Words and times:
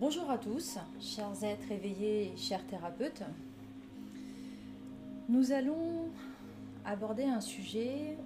Bonjour 0.00 0.30
à 0.30 0.38
tous, 0.38 0.78
chers 0.98 1.44
êtres 1.44 1.70
éveillés, 1.70 2.32
chers 2.34 2.66
thérapeutes. 2.66 3.22
Nous 5.28 5.52
allons 5.52 6.08
aborder 6.86 7.24
un 7.24 7.42
sujet 7.42 8.16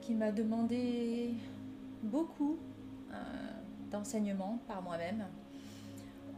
qui 0.00 0.14
m'a 0.14 0.32
demandé 0.32 1.34
beaucoup 2.02 2.56
euh, 3.12 3.14
d'enseignement 3.90 4.58
par 4.66 4.80
moi-même, 4.80 5.26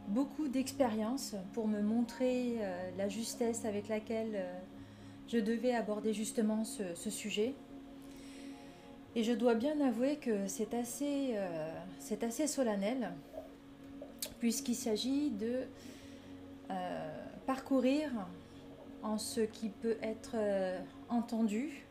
beaucoup 0.08 0.48
d'expérience 0.48 1.36
pour 1.52 1.68
me 1.68 1.80
montrer 1.80 2.56
euh, 2.58 2.90
la 2.98 3.08
justesse 3.08 3.64
avec 3.64 3.86
laquelle 3.86 4.32
euh, 4.34 4.58
je 5.28 5.38
devais 5.38 5.72
aborder 5.72 6.12
justement 6.12 6.64
ce, 6.64 7.10
sujet. 7.10 7.54
Et 9.14 9.22
je 9.22 9.32
dois 9.32 9.54
bien 9.54 9.80
avouer 9.80 10.16
que 10.16 10.48
c'est 10.48 10.74
assez, 10.74 11.36
c'est 12.00 12.24
assez 12.24 12.48
solennel 12.48 13.12
puisqu'il 14.46 14.76
s'agit 14.76 15.30
de 15.30 15.62
euh, 16.70 17.26
parcourir 17.46 18.08
en 19.02 19.18
ce 19.18 19.40
qui 19.40 19.70
peut 19.70 19.96
être 20.00 20.36
euh, 20.36 20.78
entendu 21.08 21.84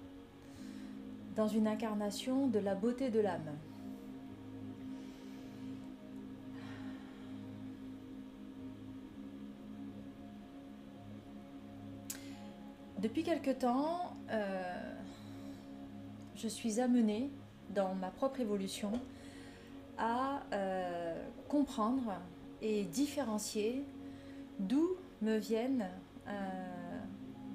dans 1.35 1.49
une 1.49 1.67
incarnation 1.67 2.47
de 2.47 2.59
la 2.59 2.73
beauté 2.73 3.09
de 3.09 3.19
l'âme. 3.19 3.57
Depuis 12.99 13.23
quelque 13.23 13.51
temps, 13.51 14.15
euh, 14.29 14.93
je 16.37 16.47
suis 16.47 16.79
amenée 16.79 17.29
dans 17.71 17.95
ma 17.95 18.11
propre 18.11 18.39
évolution 18.39 18.93
à 19.97 20.39
comprendre 21.49 22.13
et 22.65 22.83
différencier 22.83 23.85
d'où 24.57 24.89
me 25.21 25.37
viennent 25.37 25.87
euh, 26.27 26.31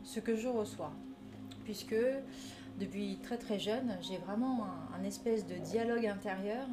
ce 0.04 0.20
que 0.20 0.36
je 0.36 0.46
reçois. 0.46 0.92
Puisque 1.64 1.96
depuis 2.78 3.18
très 3.20 3.36
très 3.36 3.58
jeune, 3.58 3.96
j'ai 4.02 4.18
vraiment 4.18 4.66
un, 4.96 5.02
espèce 5.04 5.46
de 5.46 5.56
dialogue 5.56 6.06
intérieur. 6.06 6.66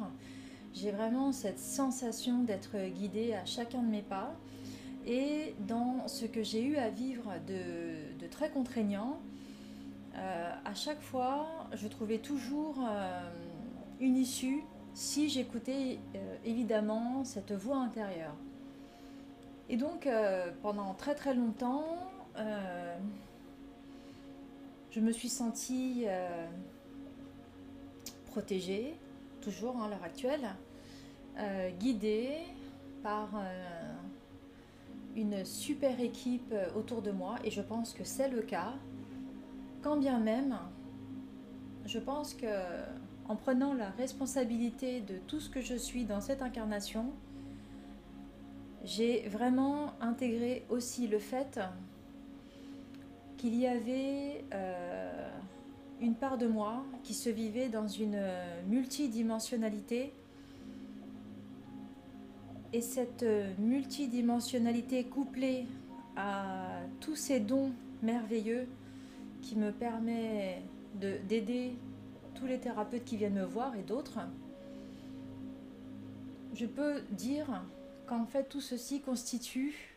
J'ai 0.72 0.92
vraiment 0.92 1.32
cette 1.32 1.58
sensation 1.58 2.44
d'être 2.44 2.76
guidée 2.94 3.34
à 3.34 3.44
chacun 3.44 3.82
de 3.82 3.88
mes 3.88 4.02
pas. 4.02 4.32
Et 5.04 5.54
dans 5.66 6.06
ce 6.06 6.24
que 6.24 6.44
j'ai 6.44 6.62
eu 6.62 6.76
à 6.76 6.90
vivre 6.90 7.32
de, 7.48 8.26
très 8.28 8.50
contraignant, 8.50 9.18
euh, 10.14 10.52
à 10.64 10.74
chaque 10.74 11.00
fois, 11.00 11.48
je 11.74 11.88
trouvais 11.88 12.18
toujours 12.18 12.76
euh, 12.88 13.20
une 14.00 14.16
issue 14.16 14.62
si 14.98 15.28
j'écoutais 15.28 16.00
euh, 16.16 16.36
évidemment 16.44 17.24
cette 17.24 17.52
voix 17.52 17.76
intérieure. 17.76 18.34
Et 19.68 19.76
donc 19.76 20.08
euh, 20.08 20.50
pendant 20.60 20.92
très 20.94 21.14
très 21.14 21.34
longtemps, 21.34 21.84
euh, 22.36 22.96
je 24.90 24.98
me 24.98 25.12
suis 25.12 25.28
sentie 25.28 26.06
protégée, 28.26 28.96
toujours 29.40 29.80
à 29.80 29.88
l'heure 29.88 30.02
actuelle, 30.02 30.48
guidée 31.78 32.38
par 33.02 33.28
une 35.14 35.44
super 35.44 36.00
équipe 36.00 36.52
autour 36.74 37.02
de 37.02 37.12
moi 37.12 37.36
et 37.44 37.50
je 37.52 37.60
pense 37.60 37.92
que 37.92 38.02
c'est 38.02 38.28
le 38.28 38.40
cas. 38.40 38.74
Quand 39.82 39.96
bien 39.96 40.18
même, 40.18 40.58
je 41.84 41.98
pense 42.00 42.34
que 42.34 42.46
en 43.28 43.36
prenant 43.36 43.74
la 43.74 43.90
responsabilité 43.90 45.00
de 45.00 45.18
tout 45.26 45.38
ce 45.38 45.50
que 45.50 45.60
je 45.60 45.74
suis 45.74 46.04
dans 46.04 46.20
cette 46.20 46.42
incarnation, 46.42 47.12
j'ai 48.84 49.28
vraiment 49.28 49.92
intégré 50.00 50.64
aussi 50.70 51.06
le 51.08 51.18
fait 51.18 51.60
qu'il 53.36 53.54
y 53.54 53.66
avait 53.66 54.44
euh, 54.54 55.30
une 56.00 56.14
part 56.14 56.38
de 56.38 56.46
moi 56.46 56.84
qui 57.02 57.12
se 57.12 57.28
vivait 57.28 57.68
dans 57.68 57.86
une 57.86 58.20
multidimensionnalité. 58.68 60.12
Et 62.72 62.80
cette 62.80 63.24
multidimensionnalité 63.58 65.04
couplée 65.04 65.66
à 66.16 66.80
tous 67.00 67.16
ces 67.16 67.40
dons 67.40 67.72
merveilleux 68.02 68.66
qui 69.40 69.56
me 69.56 69.70
permet 69.70 70.62
d'aider 70.94 71.74
tous 72.38 72.46
les 72.46 72.58
thérapeutes 72.58 73.04
qui 73.04 73.16
viennent 73.16 73.34
me 73.34 73.44
voir 73.44 73.74
et 73.74 73.82
d'autres, 73.82 74.18
je 76.54 76.66
peux 76.66 77.00
dire 77.10 77.62
qu'en 78.06 78.26
fait 78.26 78.44
tout 78.44 78.60
ceci 78.60 79.00
constitue 79.00 79.94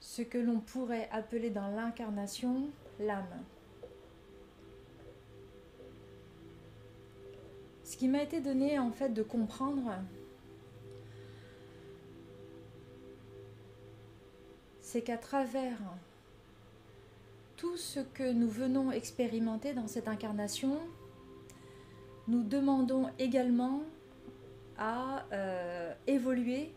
ce 0.00 0.22
que 0.22 0.38
l'on 0.38 0.60
pourrait 0.60 1.08
appeler 1.12 1.50
dans 1.50 1.68
l'incarnation 1.68 2.68
l'âme. 3.00 3.44
Ce 7.84 7.96
qui 7.96 8.08
m'a 8.08 8.22
été 8.22 8.40
donné 8.40 8.78
en 8.78 8.90
fait 8.90 9.10
de 9.10 9.22
comprendre, 9.22 9.92
c'est 14.80 15.02
qu'à 15.02 15.18
travers 15.18 15.78
tout 17.56 17.76
ce 17.76 18.00
que 18.00 18.32
nous 18.32 18.48
venons 18.48 18.90
expérimenter 18.90 19.72
dans 19.72 19.86
cette 19.86 20.08
incarnation, 20.08 20.78
nous 22.28 22.42
demandons 22.42 23.10
également 23.18 23.82
à 24.78 25.24
euh, 25.32 25.92
évoluer 26.06 26.72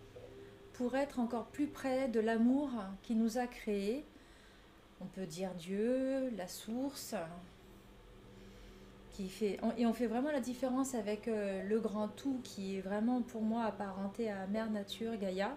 pour 0.73 0.95
être 0.95 1.19
encore 1.19 1.45
plus 1.45 1.67
près 1.67 2.07
de 2.07 2.19
l'amour 2.19 2.69
qui 3.03 3.15
nous 3.15 3.37
a 3.37 3.47
créés. 3.47 4.03
On 5.01 5.05
peut 5.05 5.25
dire 5.25 5.51
Dieu, 5.55 6.31
la 6.37 6.47
source, 6.47 7.15
qui 9.11 9.29
fait, 9.29 9.59
et 9.77 9.85
on 9.85 9.93
fait 9.93 10.07
vraiment 10.07 10.31
la 10.31 10.41
différence 10.41 10.93
avec 10.93 11.27
euh, 11.27 11.63
le 11.63 11.79
grand 11.79 12.09
tout 12.09 12.41
qui 12.43 12.77
est 12.77 12.81
vraiment 12.81 13.21
pour 13.21 13.41
moi 13.41 13.63
apparenté 13.63 14.29
à 14.29 14.45
Mère 14.47 14.69
Nature, 14.69 15.17
Gaïa. 15.17 15.55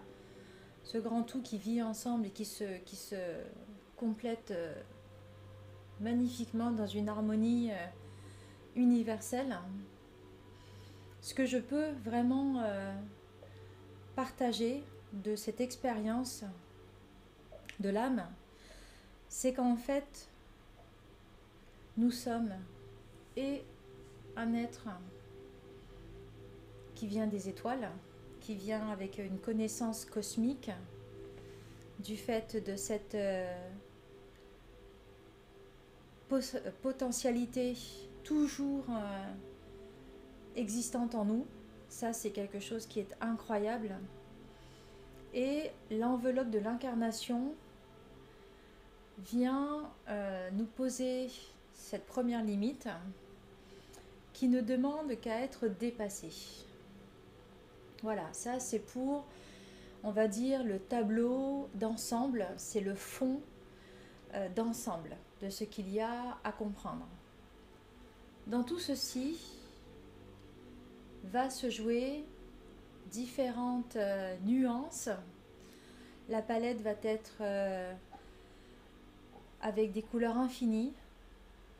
Ce 0.84 0.96
grand 0.96 1.22
tout 1.22 1.42
qui 1.42 1.58
vit 1.58 1.82
ensemble 1.82 2.26
et 2.26 2.30
qui 2.30 2.44
se, 2.44 2.64
complète 3.96 4.52
euh, 4.52 4.72
magnifiquement 6.00 6.70
dans 6.70 6.86
une 6.86 7.08
harmonie 7.08 7.72
universelle, 8.78 9.58
ce 11.20 11.34
que 11.34 11.46
je 11.46 11.58
peux 11.58 11.90
vraiment 12.04 12.62
euh, 12.62 12.94
partager 14.16 14.82
de 15.12 15.36
cette 15.36 15.60
expérience 15.60 16.44
de 17.80 17.90
l'âme, 17.90 18.26
c'est 19.28 19.52
qu'en 19.52 19.76
fait, 19.76 20.28
nous 21.96 22.10
sommes 22.10 22.54
et 23.36 23.62
un 24.36 24.54
être 24.54 24.88
qui 26.94 27.06
vient 27.06 27.26
des 27.26 27.48
étoiles, 27.48 27.90
qui 28.40 28.54
vient 28.54 28.88
avec 28.90 29.18
une 29.18 29.38
connaissance 29.38 30.04
cosmique 30.04 30.70
du 32.00 32.16
fait 32.16 32.62
de 32.64 32.76
cette 32.76 33.14
euh, 33.14 33.70
potentialité 36.82 37.76
toujours 38.28 38.84
euh, 38.90 39.32
existante 40.54 41.14
en 41.14 41.24
nous. 41.24 41.46
Ça, 41.88 42.12
c'est 42.12 42.30
quelque 42.30 42.60
chose 42.60 42.86
qui 42.86 43.00
est 43.00 43.16
incroyable. 43.22 43.96
Et 45.32 45.70
l'enveloppe 45.90 46.50
de 46.50 46.58
l'incarnation 46.58 47.54
vient 49.18 49.90
euh, 50.08 50.50
nous 50.52 50.66
poser 50.66 51.28
cette 51.72 52.06
première 52.06 52.44
limite 52.44 52.88
qui 54.34 54.48
ne 54.48 54.60
demande 54.60 55.18
qu'à 55.20 55.40
être 55.40 55.66
dépassée. 55.66 56.66
Voilà, 58.02 58.28
ça 58.32 58.60
c'est 58.60 58.78
pour, 58.78 59.24
on 60.04 60.10
va 60.10 60.28
dire, 60.28 60.64
le 60.64 60.78
tableau 60.78 61.68
d'ensemble, 61.74 62.46
c'est 62.58 62.80
le 62.80 62.94
fond 62.94 63.40
euh, 64.34 64.48
d'ensemble 64.50 65.16
de 65.40 65.48
ce 65.48 65.64
qu'il 65.64 65.88
y 65.90 66.00
a 66.00 66.38
à 66.44 66.52
comprendre. 66.52 67.08
Dans 68.48 68.62
tout 68.62 68.78
ceci 68.78 69.36
va 71.24 71.50
se 71.50 71.68
jouer 71.68 72.24
différentes 73.10 73.96
euh, 73.96 74.38
nuances. 74.46 75.10
La 76.30 76.40
palette 76.40 76.80
va 76.80 76.94
être 77.02 77.36
euh, 77.42 77.92
avec 79.60 79.92
des 79.92 80.00
couleurs 80.00 80.38
infinies 80.38 80.94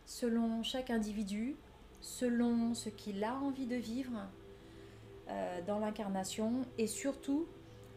selon 0.05 0.63
chaque 0.63 0.91
individu, 0.91 1.57
selon 2.03 2.75
ce 2.75 2.91
qu'il 2.91 3.25
a 3.25 3.35
envie 3.37 3.67
de 3.67 3.77
vivre 3.77 4.29
euh, 5.29 5.63
dans 5.67 5.79
l'incarnation 5.79 6.67
et 6.77 6.87
surtout 6.87 7.47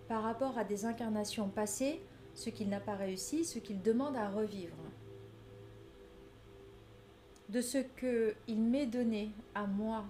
par 0.08 0.24
rapport 0.24 0.58
à 0.58 0.64
des 0.64 0.86
incarnations 0.86 1.50
passées, 1.50 2.02
ce 2.36 2.50
qu'il 2.50 2.70
n'a 2.70 2.80
pas 2.80 2.96
réussi, 2.96 3.44
ce 3.44 3.60
qu'il 3.60 3.82
demande 3.82 4.16
à 4.16 4.30
revivre 4.30 4.78
de 7.52 7.62
ce 7.62 7.80
qu'il 8.00 8.62
m'est 8.62 8.86
donné 8.86 9.32
à 9.56 9.68
moi 9.68 10.06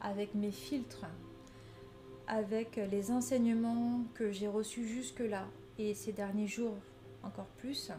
avec 0.00 0.34
mes 0.34 0.52
filtres, 0.52 1.06
avec 2.26 2.76
les 2.76 3.10
enseignements 3.10 4.02
que 4.14 4.30
j'ai 4.32 4.48
reçus 4.48 4.86
jusque-là 4.86 5.46
et 5.78 5.94
ces 5.94 6.12
derniers 6.12 6.46
jours 6.46 6.76
encore 7.22 7.46
plus, 7.58 7.90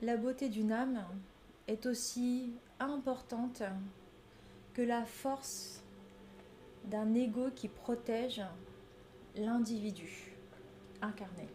la 0.00 0.16
beauté 0.16 0.48
d'une 0.48 0.72
âme 0.72 1.04
est 1.68 1.84
aussi 1.84 2.52
importante 2.80 3.62
que 4.72 4.82
la 4.82 5.04
force 5.04 5.82
d'un 6.84 7.14
ego 7.14 7.50
qui 7.54 7.68
protège 7.68 8.42
l'individu 9.34 10.34
incarné. 11.02 11.48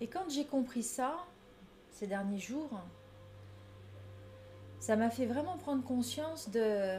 Et 0.00 0.06
quand 0.06 0.28
j'ai 0.28 0.44
compris 0.44 0.82
ça, 0.82 1.26
ces 1.94 2.08
derniers 2.08 2.38
jours, 2.38 2.70
ça 4.80 4.96
m'a 4.96 5.10
fait 5.10 5.26
vraiment 5.26 5.56
prendre 5.56 5.84
conscience 5.84 6.50
de 6.50 6.98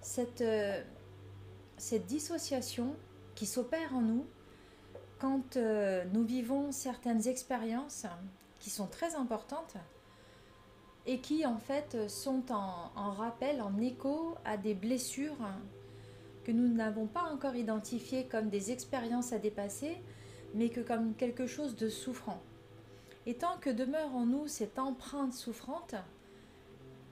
cette, 0.00 0.40
euh, 0.40 0.82
dissociation 2.06 2.96
qui 3.36 3.46
s'opère 3.46 3.94
en 3.94 4.02
nous 4.02 4.26
quand 5.20 5.56
euh, 5.56 6.04
nous 6.12 6.24
vivons 6.24 6.72
certaines 6.72 7.28
expériences 7.28 8.06
qui 8.58 8.70
sont 8.70 8.88
très 8.88 9.14
importantes 9.14 9.76
et 11.06 11.20
qui 11.20 11.46
en 11.46 11.58
fait 11.58 12.08
sont 12.08 12.50
en, 12.50 12.90
en 12.96 13.12
rappel, 13.12 13.62
en 13.62 13.78
écho 13.78 14.34
à 14.44 14.56
des 14.56 14.74
blessures 14.74 15.48
que 16.44 16.50
nous 16.50 16.66
n'avons 16.66 17.06
pas 17.06 17.22
encore 17.32 17.54
identifiées 17.54 18.26
comme 18.26 18.48
des 18.48 18.72
expériences 18.72 19.32
à 19.32 19.38
dépasser, 19.38 19.96
mais 20.54 20.70
que 20.70 20.80
comme 20.80 21.14
quelque 21.14 21.46
chose 21.46 21.76
de 21.76 21.88
souffrant. 21.88 22.42
Et 23.26 23.34
tant 23.34 23.56
que 23.58 23.70
demeure 23.70 24.14
en 24.14 24.26
nous 24.26 24.48
cette 24.48 24.78
empreinte 24.78 25.32
souffrante, 25.32 25.94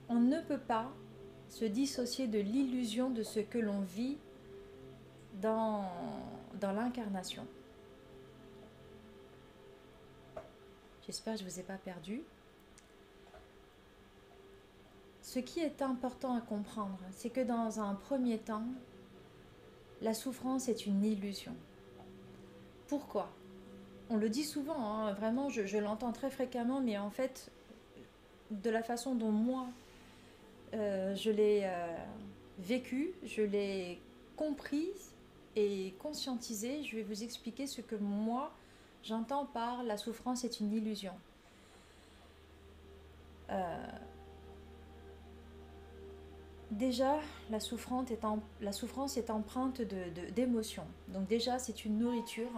on 0.09 0.19
ne 0.19 0.41
peut 0.41 0.59
pas 0.59 0.91
se 1.49 1.65
dissocier 1.65 2.27
de 2.27 2.39
l'illusion 2.39 3.11
de 3.11 3.23
ce 3.23 3.41
que 3.41 3.59
l'on 3.59 3.81
vit 3.81 4.19
dans, 5.41 5.85
l'incarnation. 6.61 7.47
J'espère 11.07 11.35
que 11.35 11.41
je 11.41 11.45
ne 11.45 11.51
vous 11.51 11.61
ai 11.61 11.63
pas 11.63 11.77
perdu. 11.77 12.23
Ce 15.23 15.39
qui 15.39 15.61
est 15.61 15.83
important 15.83 16.37
à 16.37 16.41
comprendre, 16.41 16.99
c'est 17.13 17.31
que 17.31 17.41
dans 17.41 17.81
un 17.81 17.95
premier 17.95 18.39
temps, 18.39 18.67
la 20.03 20.15
souffrance 20.15 20.69
est 20.69 20.87
une 20.87 21.05
illusion. 21.05 21.55
Pourquoi? 22.89 23.31
On 24.11 24.17
le 24.17 24.29
dit 24.29 24.45
souvent, 24.45 24.85
hein, 24.85 25.13
vraiment, 25.13 25.49
je, 25.49 25.79
l'entends 25.79 26.13
très 26.13 26.31
fréquemment, 26.31 26.81
mais 26.81 26.99
en 26.99 27.11
fait, 27.11 27.51
de 28.51 28.69
la 28.69 28.83
façon 28.83 29.15
dont 29.15 29.31
moi, 29.31 29.69
euh, 30.75 31.15
je 31.15 31.31
l'ai 31.31 31.63
euh, 31.65 31.97
vécu, 32.59 33.13
je 33.25 33.43
l'ai 33.43 34.01
compris 34.37 34.91
et 35.55 35.95
conscientisé, 36.01 36.83
je 36.83 36.97
vais 36.97 37.03
vous 37.03 37.23
expliquer 37.23 37.69
ce 37.69 37.81
que 37.81 37.95
moi, 37.95 38.53
j'entends 39.05 39.47
par 39.47 39.85
la 39.85 39.97
souffrance 39.97 40.45
est 40.45 40.59
une 40.59 40.73
illusion. 40.73 41.15
Euh, 43.51 43.87
déjà, 46.73 47.21
la, 47.51 47.61
souffrance 47.61 48.11
est, 49.17 49.31
empreinte 49.31 49.83
d'émotions. 49.83 50.87
Donc 51.09 51.29
déjà, 51.29 51.61
c'est 51.61 51.85
une 51.85 51.99
nourriture 51.99 52.51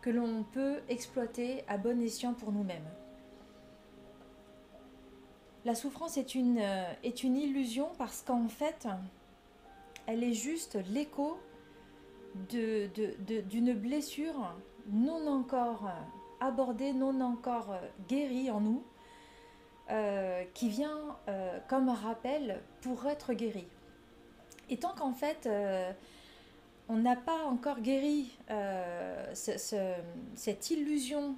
que 0.00 0.10
l'on 0.10 0.44
peut 0.44 0.80
exploiter 0.88 1.64
à 1.68 1.76
bon 1.76 2.00
escient 2.00 2.34
pour 2.34 2.52
nous-mêmes. 2.52 2.88
La 5.64 5.74
souffrance 5.74 6.16
est 6.16 6.34
une, 6.34 6.60
euh, 6.60 6.92
illusion 7.02 7.90
parce 7.98 8.22
qu'en 8.22 8.48
fait, 8.48 8.86
elle 10.06 10.22
est 10.22 10.32
juste 10.32 10.78
l'écho 10.90 11.38
d'une 12.48 13.74
blessure 13.74 14.54
non 14.88 15.26
encore 15.26 15.90
abordée, 16.40 16.92
non 16.92 17.20
encore 17.20 17.74
guérie 18.08 18.50
en 18.50 18.60
nous, 18.60 18.82
euh, 19.90 20.44
qui 20.54 20.68
vient 20.68 21.16
euh, 21.28 21.58
comme 21.68 21.88
rappel 21.88 22.60
pour 22.80 23.06
être 23.06 23.32
guérie. 23.32 23.68
Et 24.70 24.78
tant 24.78 24.94
qu'en 24.94 25.12
fait, 25.12 25.48
on 26.88 26.96
n'a 26.96 27.16
pas 27.16 27.44
encore 27.44 27.80
guéri 27.80 28.30
euh, 28.50 29.34
cette 29.34 30.70
illusion 30.70 31.36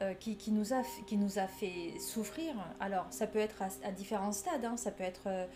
euh, 0.00 0.14
qui, 0.14 0.50
nous 0.50 0.72
a, 0.72 1.46
fait 1.46 1.98
souffrir. 2.00 2.54
Alors, 2.80 3.06
ça 3.10 3.26
peut 3.26 3.38
être 3.38 3.62
à, 3.84 3.92
différents 3.92 4.32
stades. 4.32 4.64
Hein. 4.64 4.76
Ça 4.76 4.90
peut 4.90 5.04
être 5.04 5.26
euh, 5.26 5.46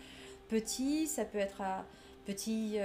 petit, 0.47 1.07
ça 1.07 1.25
peut 1.25 1.39
être 1.39 1.61
à 1.61 1.85
petit 2.25 2.77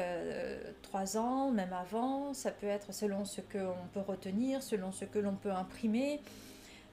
3 0.82 1.16
ans, 1.16 1.50
même 1.50 1.72
avant. 1.72 2.34
Ça 2.34 2.50
peut 2.50 2.66
être 2.66 2.92
selon 2.92 3.24
ce 3.24 3.40
qu'on 3.40 3.88
peut 3.92 4.00
retenir, 4.00 4.62
selon 4.62 4.92
ce 4.92 5.04
que 5.04 5.18
l'on 5.18 5.34
peut 5.34 5.52
imprimer. 5.52 6.20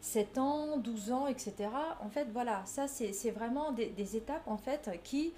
7 0.01 0.37
ans, 0.37 0.77
12 0.77 1.11
ans, 1.11 1.27
etc. 1.27 1.53
En 2.01 2.09
fait, 2.09 2.27
voilà, 2.31 2.63
ça, 2.65 2.87
c'est 2.87 3.31
vraiment 3.31 3.71
des, 3.71 4.15
étapes, 4.15 4.47
en 4.47 4.57
fait, 4.57 4.89
qui 5.03 5.33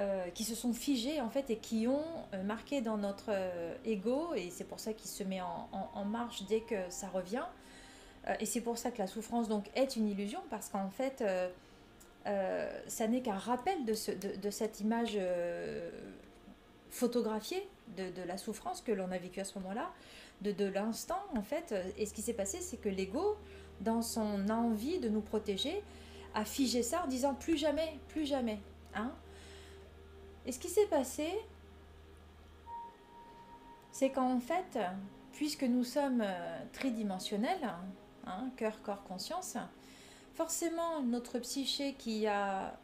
euh, 0.00 0.28
qui 0.30 0.42
se 0.42 0.56
sont 0.56 0.72
figés 0.72 1.20
en 1.20 1.30
fait 1.30 1.50
et 1.50 1.56
qui 1.56 1.86
ont 1.86 2.02
euh, 2.32 2.42
marqué 2.42 2.80
dans 2.80 2.96
notre 2.96 3.26
euh, 3.28 3.76
ego 3.84 4.34
et 4.34 4.50
c'est 4.50 4.64
pour 4.64 4.80
ça 4.80 4.92
qu'il 4.92 5.08
se 5.08 5.22
met 5.22 5.40
en, 5.40 6.04
marche 6.04 6.42
dès 6.48 6.62
que 6.62 6.74
ça 6.88 7.06
revient. 7.08 7.44
Et 8.40 8.46
c'est 8.46 8.62
pour 8.62 8.76
ça 8.76 8.90
que 8.90 8.98
la 8.98 9.06
souffrance 9.06 9.48
donc 9.48 9.70
est 9.76 9.94
une 9.96 10.08
illusion 10.08 10.40
parce 10.50 10.68
qu'en 10.68 10.88
fait 10.88 11.22
ça 12.24 13.06
n'est 13.06 13.20
qu'un 13.20 13.36
rappel 13.36 13.84
de, 13.84 13.92
ce, 13.92 14.10
de, 14.10 14.50
cette 14.50 14.80
image 14.80 15.18
photographiée 16.90 17.68
de, 17.96 18.22
la 18.26 18.38
souffrance 18.38 18.80
que 18.80 18.92
l'on 18.92 19.10
a 19.12 19.18
vécue 19.18 19.40
à 19.40 19.44
ce 19.44 19.58
moment-là 19.58 19.92
de 20.40 20.64
l'instant 20.64 21.22
en 21.36 21.42
fait. 21.42 21.74
Et 21.98 22.06
ce 22.06 22.14
qui 22.14 22.22
s'est 22.22 22.32
passé 22.32 22.62
c'est 22.62 22.78
que 22.78 22.88
l'ego 22.88 23.36
dans 23.82 24.00
son 24.00 24.48
envie 24.48 24.98
de 24.98 25.10
nous 25.10 25.20
protéger 25.20 25.82
a 26.34 26.46
figé 26.46 26.82
ça 26.82 27.04
en 27.04 27.08
disant 27.08 27.34
plus 27.34 27.58
jamais 27.58 27.98
plus 28.08 28.24
jamais 28.24 28.58
hein 28.94 29.12
et 30.46 30.52
ce 30.52 30.58
qui 30.58 30.68
s'est 30.68 30.86
passé, 30.86 31.28
c'est 33.92 34.10
qu'en 34.10 34.40
fait, 34.40 34.78
puisque 35.32 35.62
nous 35.62 35.84
sommes 35.84 36.20
euh, 36.20 36.58
tridimensionnels, 36.72 37.70
hein, 38.26 38.50
cœur, 38.56 38.82
corps, 38.82 39.04
conscience, 39.04 39.56
forcément 40.34 41.02
notre 41.02 41.38
psyché 41.38 41.94
qui 41.94 42.26
a 42.26 42.76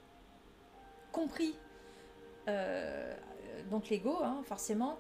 compris, 1.13 1.55
euh, 2.49 3.15
donc 3.71 3.89
l'ego, 3.89 4.19
hein, 4.23 4.43
forcément, 4.45 4.99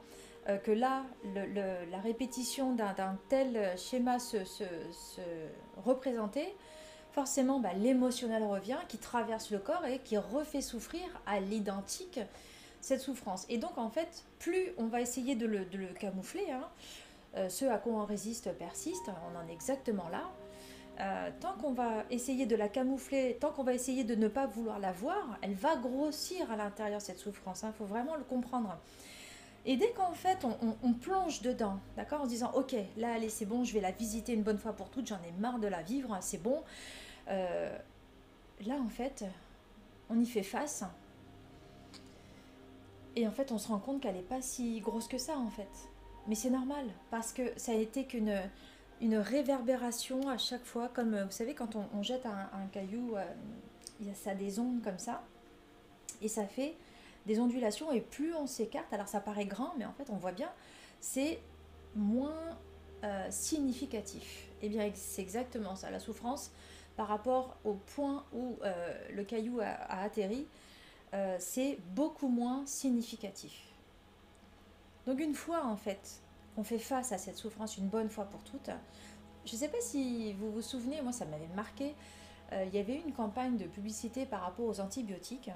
euh, 0.48 0.58
que 0.58 0.70
là, 0.70 1.04
la 1.34 1.98
répétition 1.98 2.74
d'un 2.74 3.18
tel 3.28 3.78
schéma 3.78 4.18
se, 4.18 4.44
se, 4.44 4.64
se 4.92 5.20
représentait, 5.84 6.54
forcément 7.12 7.60
bah, 7.60 7.72
l'émotionnel 7.72 8.42
revient, 8.44 8.78
qui 8.88 8.98
traverse 8.98 9.50
le 9.50 9.58
corps 9.58 9.84
et 9.86 9.98
qui 10.00 10.18
refait 10.18 10.60
souffrir 10.60 11.02
à 11.26 11.40
l'identique 11.40 12.20
cette 12.80 13.00
souffrance. 13.00 13.46
Et 13.48 13.58
donc, 13.58 13.78
en 13.78 13.90
fait, 13.90 14.24
plus 14.38 14.72
on 14.78 14.86
va 14.86 15.00
essayer 15.00 15.34
de 15.34 15.46
le, 15.46 15.64
camoufler, 15.98 16.50
hein, 16.50 16.68
euh, 17.36 17.48
ce 17.48 17.64
à 17.64 17.78
quoi 17.78 17.92
on 17.94 18.04
résiste 18.04 18.52
persiste, 18.52 19.10
on 19.32 19.38
en 19.38 19.48
est 19.48 19.52
exactement 19.52 20.08
là. 20.08 20.30
Euh, 21.00 21.30
tant 21.40 21.54
qu'on 21.54 21.72
va 21.72 22.04
essayer 22.10 22.44
de 22.44 22.56
la 22.56 22.68
camoufler, 22.68 23.38
tant 23.40 23.52
qu'on 23.52 23.62
va 23.62 23.72
essayer 23.72 24.04
de 24.04 24.14
ne 24.14 24.28
pas 24.28 24.46
vouloir 24.46 24.78
la 24.78 24.92
voir, 24.92 25.38
elle 25.40 25.54
va 25.54 25.76
grossir 25.76 26.50
à 26.50 26.56
l'intérieur 26.56 27.00
cette 27.00 27.18
souffrance. 27.18 27.62
Il 27.62 27.66
hein, 27.66 27.74
faut 27.76 27.86
vraiment 27.86 28.16
le 28.16 28.24
comprendre. 28.24 28.76
Et 29.64 29.76
dès 29.76 29.90
qu'en 29.92 30.12
fait 30.12 30.44
on, 30.82 30.92
plonge 30.94 31.42
dedans, 31.42 31.78
d'accord, 31.96 32.22
en 32.22 32.26
disant 32.26 32.50
ok, 32.54 32.74
là 32.96 33.12
allez 33.12 33.28
c'est 33.28 33.44
bon, 33.44 33.62
je 33.64 33.74
vais 33.74 33.80
la 33.80 33.92
visiter 33.92 34.32
une 34.32 34.42
bonne 34.42 34.58
fois 34.58 34.72
pour 34.72 34.88
toutes, 34.88 35.06
j'en 35.06 35.16
ai 35.16 35.32
marre 35.38 35.58
de 35.58 35.68
la 35.68 35.82
vivre, 35.82 36.16
c'est 36.20 36.42
bon. 36.42 36.62
Euh, 37.28 37.76
là 38.66 38.74
en 38.74 38.88
fait, 38.88 39.24
on 40.08 40.18
y 40.18 40.26
fait 40.26 40.42
face 40.42 40.84
et 43.16 43.26
en 43.26 43.32
fait, 43.32 43.52
on 43.52 43.58
se 43.58 43.68
rend 43.68 43.78
compte 43.78 44.00
qu'elle 44.00 44.14
n'est 44.14 44.22
pas 44.22 44.40
si 44.40 44.80
grosse 44.80 45.08
que 45.08 45.18
ça, 45.18 45.36
en 45.38 45.50
fait. 45.50 45.68
Mais 46.26 46.34
c'est 46.34 46.50
normal, 46.50 46.86
parce 47.10 47.32
que 47.32 47.42
ça 47.56 47.72
a 47.72 47.76
été 47.76 48.04
qu'une 48.04 48.40
une 49.00 49.16
réverbération 49.16 50.28
à 50.28 50.36
chaque 50.36 50.64
fois, 50.64 50.88
comme 50.88 51.18
vous 51.18 51.30
savez, 51.30 51.54
quand 51.54 51.76
on, 51.94 52.02
jette 52.02 52.26
un, 52.26 52.66
caillou, 52.70 53.16
euh, 53.16 53.24
y 54.00 54.10
a 54.10 54.14
ça 54.14 54.34
des 54.34 54.58
ondes 54.58 54.82
comme 54.82 54.98
ça, 54.98 55.22
et 56.20 56.28
ça 56.28 56.44
fait 56.44 56.74
des 57.26 57.40
ondulations, 57.40 57.90
et 57.92 58.00
plus 58.00 58.34
on 58.34 58.46
s'écarte, 58.46 58.92
alors 58.92 59.08
ça 59.08 59.20
paraît 59.20 59.46
grand, 59.46 59.72
mais 59.78 59.86
en 59.86 59.92
fait, 59.92 60.10
on 60.10 60.16
voit 60.16 60.32
bien, 60.32 60.50
c'est 61.00 61.40
moins 61.96 62.58
euh, 63.04 63.26
significatif. 63.30 64.48
Et 64.62 64.66
eh 64.66 64.68
bien, 64.68 64.90
c'est 64.94 65.22
exactement 65.22 65.74
ça, 65.76 65.90
la 65.90 66.00
souffrance 66.00 66.50
par 66.96 67.08
rapport 67.08 67.56
au 67.64 67.72
point 67.72 68.26
où 68.34 68.58
euh, 68.62 68.92
le 69.14 69.24
caillou 69.24 69.60
a 69.60 70.02
atterri, 70.02 70.46
euh, 71.12 71.36
c'est 71.38 71.78
beaucoup 71.94 72.28
moins 72.28 72.64
significatif. 72.66 73.60
Donc 75.06 75.20
une 75.20 75.34
fois 75.34 75.64
en 75.64 75.76
fait 75.76 76.22
qu'on 76.54 76.62
fait 76.62 76.78
face 76.78 77.12
à 77.12 77.18
cette 77.18 77.36
souffrance 77.36 77.76
une 77.78 77.88
bonne 77.88 78.10
fois 78.10 78.26
pour 78.26 78.42
toutes, 78.44 78.70
je 79.44 79.54
ne 79.54 79.58
sais 79.58 79.68
pas 79.68 79.80
si 79.80 80.34
vous 80.34 80.52
vous 80.52 80.62
souvenez, 80.62 81.02
moi 81.02 81.12
ça 81.12 81.24
m'avait 81.24 81.48
marqué, 81.54 81.94
euh, 82.52 82.64
il 82.66 82.74
y 82.74 82.78
avait 82.78 82.96
une 82.96 83.12
campagne 83.12 83.56
de 83.56 83.64
publicité 83.64 84.26
par 84.26 84.42
rapport 84.42 84.66
aux 84.66 84.80
antibiotiques. 84.80 85.50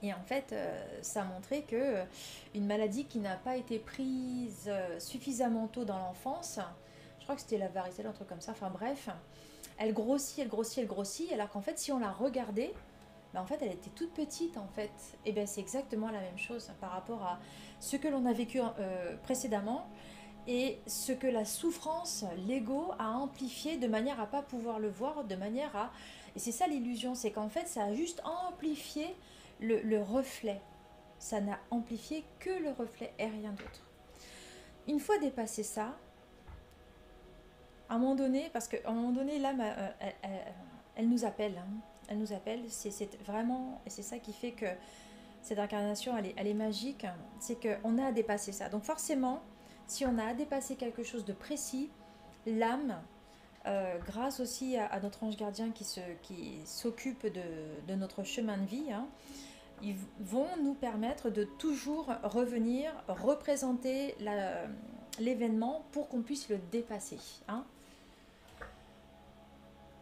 Et 0.00 0.14
en 0.14 0.22
fait, 0.22 0.52
euh, 0.52 1.02
ça 1.02 1.22
a 1.22 1.24
montré 1.24 1.62
que 1.62 2.04
une 2.54 2.66
maladie 2.66 3.06
qui 3.06 3.18
n'a 3.18 3.34
pas 3.36 3.56
été 3.56 3.78
prise 3.78 4.70
suffisamment 4.98 5.66
tôt 5.66 5.84
dans 5.84 5.98
l'enfance, 5.98 6.60
je 7.18 7.24
crois 7.24 7.34
que 7.34 7.40
c'était 7.40 7.58
la 7.58 7.68
varicelle, 7.68 8.06
un 8.06 8.12
truc 8.12 8.28
comme 8.28 8.40
ça, 8.40 8.52
enfin 8.52 8.70
bref, 8.70 9.08
elle 9.76 9.92
grossit, 9.92 10.38
elle 10.38 10.48
grossit, 10.48 10.78
elle 10.78 10.86
grossit, 10.86 11.32
alors 11.32 11.48
qu'en 11.50 11.60
fait, 11.60 11.78
si 11.78 11.92
on 11.92 11.98
la 11.98 12.10
regardait, 12.10 12.72
ben, 13.34 13.42
en 13.42 13.46
fait, 13.46 13.58
elle 13.60 13.72
était 13.72 13.90
toute 13.90 14.12
petite 14.14 14.56
en 14.56 14.68
fait. 14.68 14.90
Et 15.24 15.32
bien, 15.32 15.46
c'est 15.46 15.60
exactement 15.60 16.10
la 16.10 16.20
même 16.20 16.38
chose 16.38 16.70
par 16.80 16.92
rapport 16.92 17.22
à 17.22 17.38
ce 17.80 17.96
que 17.96 18.08
l'on 18.08 18.26
a 18.26 18.32
vécu 18.32 18.60
précédemment 19.22 19.86
et 20.48 20.80
ce 20.86 21.12
que 21.12 21.26
la 21.26 21.44
souffrance, 21.44 22.24
l'ego 22.46 22.92
a 22.98 23.10
amplifié 23.10 23.76
de 23.76 23.86
manière 23.86 24.18
à 24.18 24.26
pas 24.26 24.40
pouvoir 24.40 24.78
le 24.78 24.88
voir, 24.88 25.24
de 25.24 25.34
manière 25.36 25.76
à... 25.76 25.92
Et 26.34 26.38
c'est 26.38 26.52
ça 26.52 26.66
l'illusion, 26.66 27.14
c'est 27.14 27.30
qu'en 27.32 27.50
fait, 27.50 27.68
ça 27.68 27.84
a 27.84 27.92
juste 27.92 28.22
amplifié 28.24 29.14
le, 29.60 30.02
reflet. 30.02 30.62
Ça 31.18 31.42
n'a 31.42 31.58
amplifié 31.70 32.24
que 32.38 32.48
le 32.48 32.70
reflet 32.70 33.12
et 33.18 33.26
rien 33.26 33.50
d'autre. 33.50 33.82
Une 34.86 35.00
fois 35.00 35.18
dépassé 35.18 35.62
ça, 35.62 35.94
à 37.90 37.96
un 37.96 37.98
moment 37.98 38.14
donné, 38.14 38.48
parce 38.54 38.68
qu'à 38.68 38.78
un 38.86 38.92
moment 38.92 39.12
donné, 39.12 39.38
l'âme, 39.38 39.60
euh, 39.60 40.08
elle, 40.96 41.10
nous 41.10 41.26
appelle. 41.26 41.58
Hein. 41.58 41.76
Elle 42.08 42.18
nous 42.18 42.32
appelle. 42.32 42.60
C'est 42.68 43.22
vraiment, 43.24 43.80
et 43.86 43.90
c'est 43.90 44.02
ça 44.02 44.18
qui 44.18 44.32
fait 44.32 44.52
que 44.52 44.66
cette 45.42 45.58
incarnation, 45.58 46.14
elle 46.16 46.46
est, 46.46 46.54
magique. 46.54 47.06
C'est 47.38 47.58
qu'on 47.60 47.98
a 47.98 48.06
à 48.06 48.12
dépasser 48.12 48.52
ça. 48.52 48.68
Donc 48.68 48.84
forcément, 48.84 49.42
si 49.86 50.04
on 50.04 50.18
a 50.18 50.24
à 50.24 50.34
dépasser 50.34 50.76
quelque 50.76 51.02
chose 51.02 51.24
de 51.24 51.32
précis, 51.32 51.90
l'âme, 52.46 53.00
euh, 53.66 53.98
grâce 54.06 54.40
aussi 54.40 54.76
à, 54.76 54.98
notre 55.00 55.24
ange 55.24 55.36
gardien 55.36 55.70
qui, 55.70 55.84
se, 55.84 56.00
qui 56.22 56.58
s'occupe 56.64 57.26
de, 57.26 57.42
de, 57.86 57.94
notre 57.94 58.22
chemin 58.24 58.56
de 58.56 58.66
vie, 58.66 58.92
hein, 58.92 59.06
ils 59.82 59.96
vont 60.20 60.48
nous 60.62 60.74
permettre 60.74 61.30
de 61.30 61.44
toujours 61.44 62.12
revenir, 62.22 62.92
représenter 63.08 64.16
l'événement 65.18 65.84
pour 65.92 66.08
qu'on 66.08 66.22
puisse 66.22 66.48
le 66.48 66.58
dépasser. 66.70 67.18
Hein. 67.48 67.64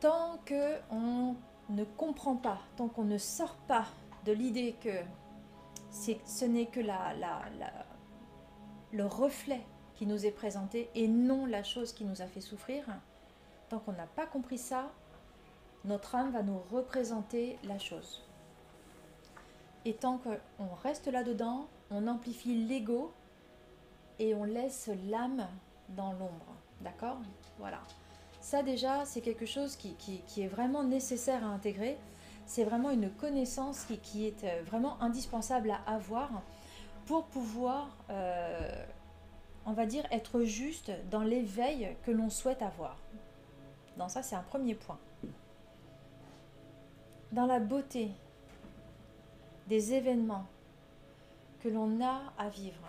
Tant 0.00 0.38
qu'on 0.46 1.36
ne 1.68 1.84
comprend 1.84 2.36
pas, 2.36 2.58
tant 2.76 2.88
qu'on 2.88 3.04
ne 3.04 3.18
sort 3.18 3.56
pas 3.68 3.86
de 4.24 4.32
l'idée 4.32 4.76
que 4.80 5.02
ce 5.90 6.44
n'est 6.44 6.66
que 6.66 6.80
la, 6.80 7.14
le 8.92 9.06
reflet 9.06 9.62
qui 9.94 10.06
nous 10.06 10.26
est 10.26 10.30
présenté 10.30 10.90
et 10.94 11.08
non 11.08 11.46
la 11.46 11.62
chose 11.62 11.92
qui 11.92 12.04
nous 12.04 12.22
a 12.22 12.26
fait 12.26 12.40
souffrir, 12.40 12.84
tant 13.68 13.78
qu'on 13.78 13.92
n'a 13.92 14.06
pas 14.06 14.26
compris 14.26 14.58
ça, 14.58 14.92
notre 15.84 16.14
âme 16.14 16.32
va 16.32 16.42
nous 16.42 16.58
représenter 16.70 17.58
la 17.64 17.78
chose. 17.78 18.22
Et 19.84 19.94
tant 19.94 20.18
qu'on 20.18 20.74
reste 20.82 21.06
là-dedans, 21.06 21.68
on 21.90 22.08
amplifie 22.08 22.66
l'ego 22.66 23.12
et 24.18 24.34
on 24.34 24.44
laisse 24.44 24.90
l'âme 25.08 25.46
dans 25.90 26.12
l'ombre. 26.12 26.56
D'accord? 26.80 27.18
Voilà. 27.58 27.80
Ça 28.46 28.62
déjà, 28.62 29.04
c'est 29.04 29.22
quelque 29.22 29.44
chose 29.44 29.74
qui, 29.74 30.22
est 30.36 30.46
vraiment 30.46 30.84
nécessaire 30.84 31.42
à 31.44 31.48
intégrer. 31.48 31.98
C'est 32.46 32.62
vraiment 32.62 32.90
une 32.90 33.10
connaissance 33.10 33.84
qui, 34.04 34.24
est 34.24 34.44
euh, 34.44 34.62
vraiment 34.64 35.02
indispensable 35.02 35.72
à 35.72 35.80
avoir 35.92 36.30
pour 37.06 37.24
pouvoir, 37.24 37.88
euh, 38.08 38.84
on 39.66 39.72
va 39.72 39.84
dire, 39.84 40.06
être 40.12 40.42
juste 40.42 40.92
dans 41.10 41.24
l'éveil 41.24 41.96
que 42.04 42.12
l'on 42.12 42.30
souhaite 42.30 42.62
avoir. 42.62 42.96
Dans 43.96 44.08
ça, 44.08 44.22
c'est 44.22 44.36
un 44.36 44.44
premier 44.44 44.76
point. 44.76 45.00
Dans 47.32 47.46
la 47.46 47.58
beauté, 47.58 48.12
des 49.66 49.92
événements 49.92 50.46
que 51.64 51.68
l'on 51.68 52.00
a 52.00 52.32
à 52.38 52.48
vivre, 52.48 52.86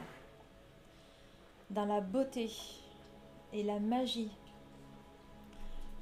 dans 1.71 1.85
la 1.85 1.99
beauté 1.99 2.51
et 3.53 3.63
la 3.63 3.79
magie 3.79 4.29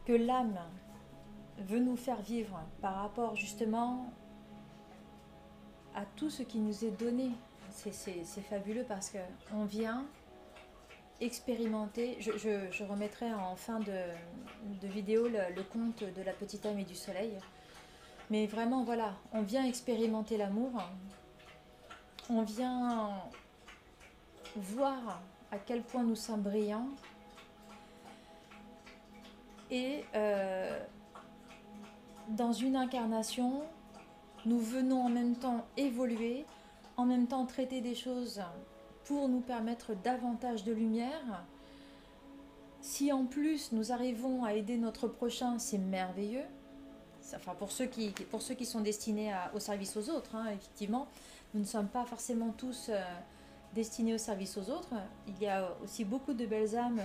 que 0.06 0.14
l'âme 0.14 0.60
veut 1.60 1.80
nous 1.80 1.96
faire 1.96 2.22
vivre 2.22 2.60
par 2.82 2.96
rapport 2.96 3.36
justement 3.36 4.12
à 5.96 6.06
tout 6.16 6.30
ce 6.30 6.44
qui 6.44 6.60
nous 6.60 6.86
est 6.86 6.92
donné. 6.92 7.32
C'est 7.72 8.42
fabuleux 8.50 8.86
parce 8.88 9.12
qu'on 9.12 9.66
vient 9.66 10.06
expérimenter. 11.22 12.18
Je, 12.20 12.84
remettrai 12.84 13.34
en 13.34 13.56
fin 13.56 13.80
de, 13.80 14.88
vidéo 14.88 15.28
le, 15.28 15.54
le 15.56 15.64
conte 15.64 16.04
de 16.04 16.22
la 16.22 16.34
petite 16.34 16.66
âme 16.66 16.80
et 16.80 16.84
du 16.84 16.96
soleil. 16.96 17.38
Mais 18.30 18.48
vraiment, 18.48 18.84
voilà, 18.84 19.14
on 19.34 19.42
vient 19.42 19.66
expérimenter 19.66 20.38
l'amour. 20.38 20.72
On 22.30 22.42
vient 22.42 23.22
voir 24.56 25.22
à 25.52 25.58
quel 25.58 25.82
point 25.82 26.04
nous 26.04 26.16
sommes 26.16 26.42
brillants. 26.42 26.90
Et 29.72 30.04
euh, 30.16 30.80
dans 32.30 32.54
une 32.54 32.76
incarnation, 32.76 33.64
nous 34.46 34.60
venons 34.60 35.04
en 35.04 35.10
même 35.10 35.36
temps 35.36 35.66
évoluer, 35.78 36.46
en 36.98 37.06
même 37.06 37.28
temps 37.28 37.46
traiter 37.46 37.82
des 37.82 37.96
choses 37.96 38.42
pour 39.06 39.28
nous 39.28 39.42
permettre 39.42 39.94
davantage 40.04 40.64
de 40.64 40.72
lumière. 40.72 41.44
Si 42.82 43.12
en 43.12 43.26
plus 43.26 43.72
nous 43.72 43.92
arrivons 43.92 44.44
à 44.44 44.54
aider 44.54 44.78
notre 44.78 45.08
prochain, 45.08 45.58
c'est 45.58 45.80
merveilleux 45.80 46.46
enfin 47.34 47.56
pour 47.56 47.72
ceux 47.72 47.86
qui, 47.86 48.12
pour 48.30 48.42
ceux 48.42 48.54
qui 48.54 48.66
sont 48.66 48.82
destinés 48.82 49.34
au 49.54 49.60
service 49.60 49.98
aux 49.98 50.10
autres, 50.10 50.36
hein, 50.36 50.48
effectivement, 50.54 51.08
nous 51.54 51.62
ne 51.62 51.66
sommes 51.66 51.88
pas 51.88 52.06
forcément 52.06 52.52
tous 52.52 52.88
euh, 52.90 53.02
destinés 53.74 54.14
au 54.14 54.18
service 54.18 54.58
aux 54.58 54.70
autres. 54.70 54.94
Il 55.28 55.42
y 55.42 55.48
a 55.48 55.70
aussi 55.84 56.06
beaucoup 56.06 56.34
de 56.34 56.46
belles 56.46 56.76
âmes 56.76 57.02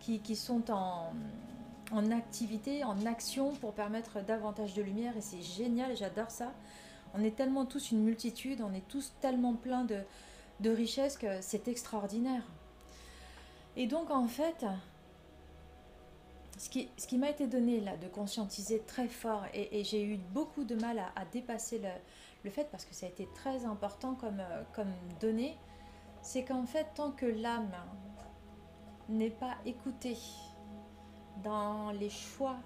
qui, 0.00 0.34
sont 0.34 0.70
en, 0.72 1.12
en, 1.92 2.10
activité, 2.10 2.84
en 2.84 3.06
action 3.06 3.52
pour 3.52 3.72
permettre 3.72 4.22
davantage 4.22 4.74
de 4.74 4.82
lumière 4.82 5.16
et 5.16 5.20
c'est 5.20 5.42
génial, 5.42 5.96
j'adore 5.96 6.30
ça. 6.30 6.52
On 7.14 7.22
est 7.22 7.36
tellement 7.36 7.66
tous 7.66 7.90
une 7.90 8.02
multitude, 8.02 8.62
on 8.62 8.72
est 8.72 8.86
tous 8.88 9.12
tellement 9.20 9.54
pleins 9.54 9.84
de, 9.84 10.02
richesses 10.70 11.18
que 11.18 11.40
c'est 11.40 11.68
extraordinaire. 11.68 12.42
Et 13.76 13.86
donc 13.86 14.10
en 14.10 14.26
fait, 14.26 14.64
ce 16.56 16.68
qui, 16.68 17.18
m'a 17.18 17.30
été 17.30 17.46
donné 17.46 17.80
là 17.80 17.96
de 17.96 18.06
conscientiser 18.08 18.80
très 18.86 19.08
fort, 19.08 19.44
et, 19.52 19.84
j'ai 19.84 20.04
eu 20.04 20.16
beaucoup 20.16 20.64
de 20.64 20.74
mal 20.76 20.98
à, 20.98 21.24
dépasser 21.26 21.78
le, 21.78 21.88
le, 22.44 22.50
fait, 22.50 22.68
parce 22.70 22.84
que 22.84 22.94
ça 22.94 23.06
a 23.06 23.08
été 23.08 23.28
très 23.34 23.64
important 23.64 24.14
comme, 24.14 24.40
euh, 24.40 24.62
comme 24.72 24.92
donnée, 25.20 25.56
c'est 26.22 26.44
qu'en 26.44 26.66
fait, 26.66 26.86
tant 26.94 27.10
que 27.10 27.26
l'âme 27.26 27.72
n'est 29.08 29.30
pas 29.30 29.56
écoutée 29.66 30.16
dans 31.42 31.90
les 31.92 32.10
choix 32.10 32.56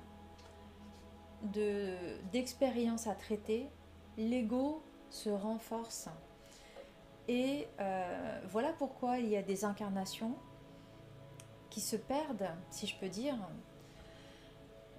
d'expérience 2.32 3.06
à 3.06 3.14
traiter, 3.14 3.68
l'ego 4.16 4.82
se 5.10 5.30
renforce. 5.30 6.08
Et 7.28 7.66
euh, 7.80 8.40
voilà 8.50 8.72
pourquoi 8.72 9.18
il 9.18 9.28
y 9.28 9.36
a 9.36 9.42
des 9.42 9.64
incarnations 9.64 10.34
qui 11.70 11.80
se 11.80 11.96
perdent, 11.96 12.48
si 12.70 12.86
je 12.86 12.96
peux 12.96 13.08
dire, 13.08 13.36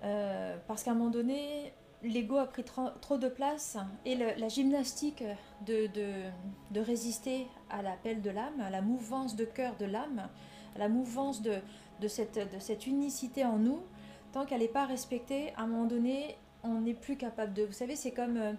euh, 0.04 0.58
parce 0.68 0.84
qu'à 0.84 0.92
un 0.92 0.94
moment 0.94 1.10
donné, 1.10 1.74
l'ego 2.04 2.38
a 2.38 2.46
pris 2.46 2.64
trop, 2.64 3.18
de 3.18 3.28
place 3.28 3.78
et 4.06 4.16
la 4.16 4.48
gymnastique 4.48 5.24
de, 5.66 5.88
de, 5.88 6.80
résister 6.80 7.48
à 7.70 7.82
l'appel 7.82 8.22
de 8.22 8.30
l'âme, 8.30 8.62
à 8.62 8.70
la 8.70 8.82
mouvance 8.82 9.36
de 9.36 9.46
cœur 9.46 9.76
de 9.78 9.86
l'âme, 9.86 10.30
à 10.76 10.80
la 10.80 10.90
mouvance 10.90 11.42
de, 11.42 11.60
de, 12.02 12.08
cette, 12.08 12.36
de 12.36 12.60
cette 12.60 12.88
unicité 12.88 13.46
en 13.46 13.58
nous, 13.58 13.82
tant 14.32 14.46
qu'elle 14.46 14.62
n'est 14.62 14.68
pas 14.68 14.86
respectée, 14.86 15.54
à 15.56 15.64
un 15.64 15.68
moment 15.68 15.86
donné, 15.86 16.38
on 16.64 16.82
n'est 16.82 16.94
plus 16.94 17.18
capable 17.18 17.54
de... 17.54 17.64
Vous 17.64 17.74
savez, 17.74 17.96
c'est 17.96 18.12
comme 18.12 18.38
euh, 18.38 18.54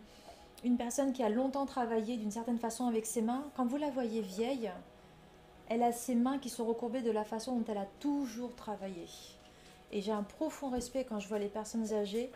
une 0.64 0.76
personne 0.76 1.12
qui 1.12 1.22
a 1.22 1.28
longtemps 1.28 1.66
travaillé 1.66 2.16
d'une 2.16 2.30
certaine 2.30 2.58
façon 2.58 2.86
avec 2.86 3.06
ses 3.06 3.22
mains. 3.22 3.44
Quand 3.56 3.66
vous 3.66 3.76
la 3.76 3.90
voyez 3.90 4.20
vieille, 4.20 4.70
elle 5.68 5.82
a 5.82 5.92
ses 5.92 6.14
mains 6.14 6.38
qui 6.38 6.48
sont 6.48 6.64
recourbées 6.64 7.02
de 7.02 7.10
la 7.10 7.24
façon 7.24 7.56
dont 7.56 7.64
elle 7.68 7.78
a 7.78 7.86
toujours 8.00 8.54
travaillé. 8.54 9.06
Et 9.92 10.00
j'ai 10.00 10.12
un 10.12 10.22
profond 10.22 10.70
respect 10.70 11.04
quand 11.04 11.20
je 11.20 11.28
vois 11.28 11.38
les 11.38 11.48
personnes 11.48 11.92
âgées, 11.92 12.30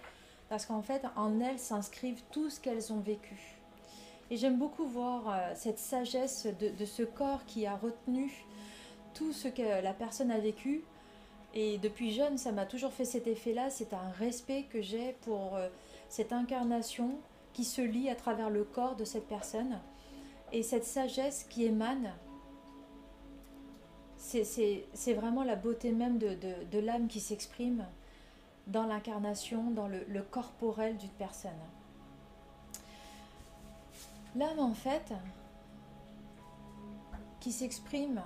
parce 0.48 0.66
qu'en 0.66 0.82
fait, 0.82 1.02
en 1.16 1.40
elles 1.40 1.58
s'inscrivent 1.58 2.22
tout 2.30 2.50
ce 2.50 2.60
qu'elles 2.60 2.92
ont 2.92 3.00
vécu. 3.00 3.58
Et 4.30 4.36
j'aime 4.36 4.58
beaucoup 4.58 4.86
voir 4.86 5.28
euh, 5.28 5.52
cette 5.54 5.78
sagesse 5.78 6.46
de, 6.46 6.84
ce 6.84 7.02
corps 7.02 7.44
qui 7.46 7.66
a 7.66 7.76
retenu 7.76 8.32
tout 9.14 9.32
ce 9.32 9.48
que 9.48 9.82
la 9.82 9.92
personne 9.92 10.30
a 10.30 10.38
vécu. 10.38 10.82
Et 11.54 11.78
depuis 11.78 12.12
jeune, 12.12 12.38
ça 12.38 12.52
m'a 12.52 12.66
toujours 12.66 12.92
fait 12.92 13.04
cet 13.04 13.26
effet-là. 13.26 13.70
C'est 13.70 13.92
un 13.92 14.10
respect 14.18 14.64
que 14.70 14.80
j'ai 14.80 15.14
pour 15.22 15.56
euh, 15.56 15.68
cette 16.08 16.32
incarnation 16.32 17.10
qui 17.52 17.64
se 17.64 17.82
lie 17.82 18.08
à 18.08 18.14
travers 18.14 18.50
le 18.50 18.64
corps 18.64 18.96
de 18.96 19.04
cette 19.04 19.28
personne. 19.28 19.78
Et 20.52 20.62
cette 20.62 20.84
sagesse 20.84 21.46
qui 21.48 21.64
émane 21.64 22.12
c'est 24.22 25.14
vraiment 25.14 25.42
la 25.42 25.56
beauté 25.56 25.92
même 25.92 26.18
de, 26.18 26.78
l'âme 26.78 27.08
qui 27.08 27.20
s'exprime 27.20 27.84
dans 28.66 28.86
l'incarnation, 28.86 29.70
dans 29.70 29.88
le, 29.88 30.22
corporel 30.30 30.96
d'une 30.96 31.10
personne. 31.10 31.50
L'âme, 34.36 34.60
en 34.60 34.72
fait, 34.72 35.12
qui 37.40 37.52
s'exprime, 37.52 38.22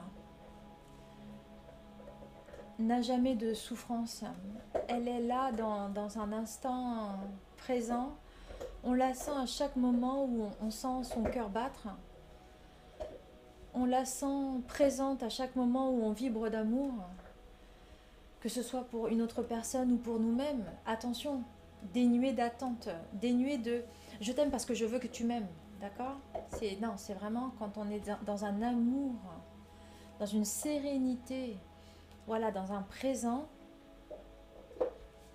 n'a 2.79 3.03
jamais 3.03 3.35
de 3.35 3.55
souffrance. 3.55 4.25
Elle 4.89 5.09
est 5.09 5.21
là 5.21 5.53
dans, 5.53 5.89
dans, 5.89 6.19
un 6.19 6.33
instant 6.33 7.19
présent. 7.57 8.15
On 8.85 8.93
la 8.93 9.15
sent 9.15 9.33
à 9.37 9.47
chaque 9.47 9.77
moment 9.77 10.25
où 10.25 10.49
on, 10.63 10.71
sent 10.71 11.05
son 11.05 11.23
cœur 11.25 11.49
battre. 11.49 11.89
On 13.75 13.85
la 13.85 14.05
sent 14.05 14.61
présente 14.69 15.23
à 15.23 15.29
chaque 15.29 15.57
moment 15.57 15.91
où 15.91 16.03
on 16.03 16.13
vibre 16.13 16.49
d'amour, 16.49 16.93
que 18.41 18.49
ce 18.49 18.63
soit 18.63 18.85
pour 18.85 19.09
une 19.09 19.23
autre 19.23 19.43
personne 19.43 19.93
ou 19.93 19.97
pour 19.97 20.21
nous-mêmes. 20.21 20.65
Attention, 20.87 21.43
dénué 21.93 22.33
d'attente, 22.33 22.89
dénué 23.15 23.59
de 23.59 23.83
je 24.21 24.33
t'aime 24.33 24.51
parce 24.51 24.65
que 24.65 24.75
je 24.75 24.85
veux 24.85 24.99
que 24.99 25.07
tu 25.07 25.25
m'aimes. 25.25 25.49
D'accord? 25.81 26.17
C'est 26.51 26.79
non, 26.81 26.93
c'est 26.97 27.13
vraiment 27.13 27.53
quand 27.59 27.77
on 27.77 27.91
est 27.91 28.03
dans 28.25 28.45
un 28.47 28.63
amour, 28.63 29.15
dans 30.19 30.27
une 30.27 30.47
sérénité, 30.47 31.59
voilà, 32.27 32.51
dans 32.51 32.73
un 32.73 32.83
présent. 32.83 33.49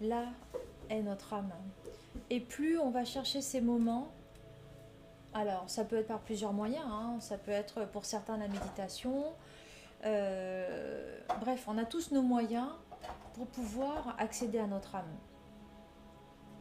Là 0.02 0.26
est 0.90 1.02
notre 1.02 1.34
âme. 1.34 1.52
Et 2.30 2.40
plus 2.40 2.78
on 2.80 2.90
va 2.90 3.06
chercher 3.06 3.42
ces 3.42 3.62
moments, 3.62 4.08
alors 5.34 5.70
ça 5.70 5.86
peut 5.86 5.98
être 5.98 6.08
par 6.08 6.20
plusieurs 6.20 6.54
moyens, 6.54 6.86
hein. 6.90 7.18
ça 7.20 7.38
peut 7.38 7.52
être 7.52 7.86
pour 7.92 8.06
certains 8.06 8.38
la 8.38 8.48
méditation. 8.48 9.34
Euh, 10.06 11.20
bref, 11.40 11.66
on 11.68 11.78
a 11.78 11.86
tous 11.86 12.12
nos 12.12 12.24
moyens 12.24 12.70
pour 13.34 13.48
pouvoir 13.48 14.16
accéder 14.18 14.60
à 14.60 14.68
notre 14.68 14.96
âme. 14.96 15.14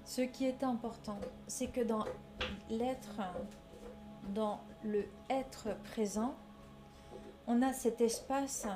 Ce 0.04 0.20
qui 0.20 0.44
est 0.44 0.62
important, 0.62 1.18
c'est 1.46 1.68
que 1.68 1.80
dans 1.80 2.04
l'être 2.68 3.20
dans 4.34 4.60
le 4.84 5.04
être 5.28 5.68
présent, 5.84 6.34
on 7.46 7.62
a 7.62 7.72
cet 7.72 8.00
espace 8.00 8.66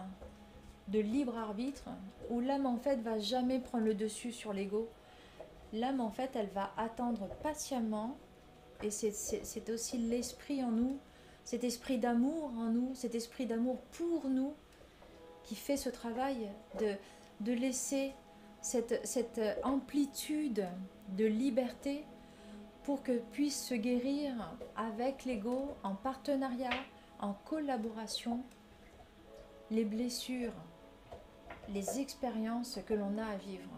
de 0.88 0.99
libre 0.99 1.37
arbitre 1.37 1.88
où 2.31 2.41
l'âme 2.41 2.67
en 2.67 2.76
fait 2.76 2.97
va 2.97 3.19
jamais 3.19 3.59
prendre 3.59 3.85
le 3.85 3.95
dessus 3.95 4.33
sur 4.33 4.53
l'ego. 4.53 4.88
L'âme 5.73 6.00
en 6.00 6.11
fait 6.11 6.31
elle 6.35 6.49
va 6.49 6.73
attendre 6.76 7.29
patiemment 7.43 8.17
et 8.83 8.91
c'est 8.91 9.71
aussi 9.71 9.99
l'esprit 9.99 10.62
en 10.62 10.71
nous, 10.71 10.99
cet 11.45 11.64
esprit 11.64 11.99
d'amour 11.99 12.50
en 12.59 12.71
nous, 12.71 12.95
cet 12.95 13.14
esprit 13.14 13.47
d'amour 13.47 13.79
pour 13.93 14.29
nous 14.29 14.53
qui 15.45 15.55
fait 15.55 15.76
ce 15.76 15.88
travail 15.88 16.49
de, 16.79 17.53
laisser 17.53 18.12
cette, 18.61 19.07
cette 19.07 19.41
amplitude 19.62 20.67
de 21.17 21.25
liberté 21.25 22.05
pour 22.85 23.03
que 23.03 23.19
puisse 23.33 23.67
se 23.67 23.75
guérir 23.75 24.33
avec 24.76 25.25
l'ego, 25.25 25.75
en 25.83 25.95
partenariat, 25.95 26.71
en 27.19 27.33
collaboration, 27.33 28.43
les 29.71 29.85
blessures, 29.85 30.53
les 31.73 32.00
expériences 32.00 32.78
que 32.87 32.94
l'on 32.94 33.18
a 33.18 33.26
à 33.26 33.37
vivre. 33.37 33.71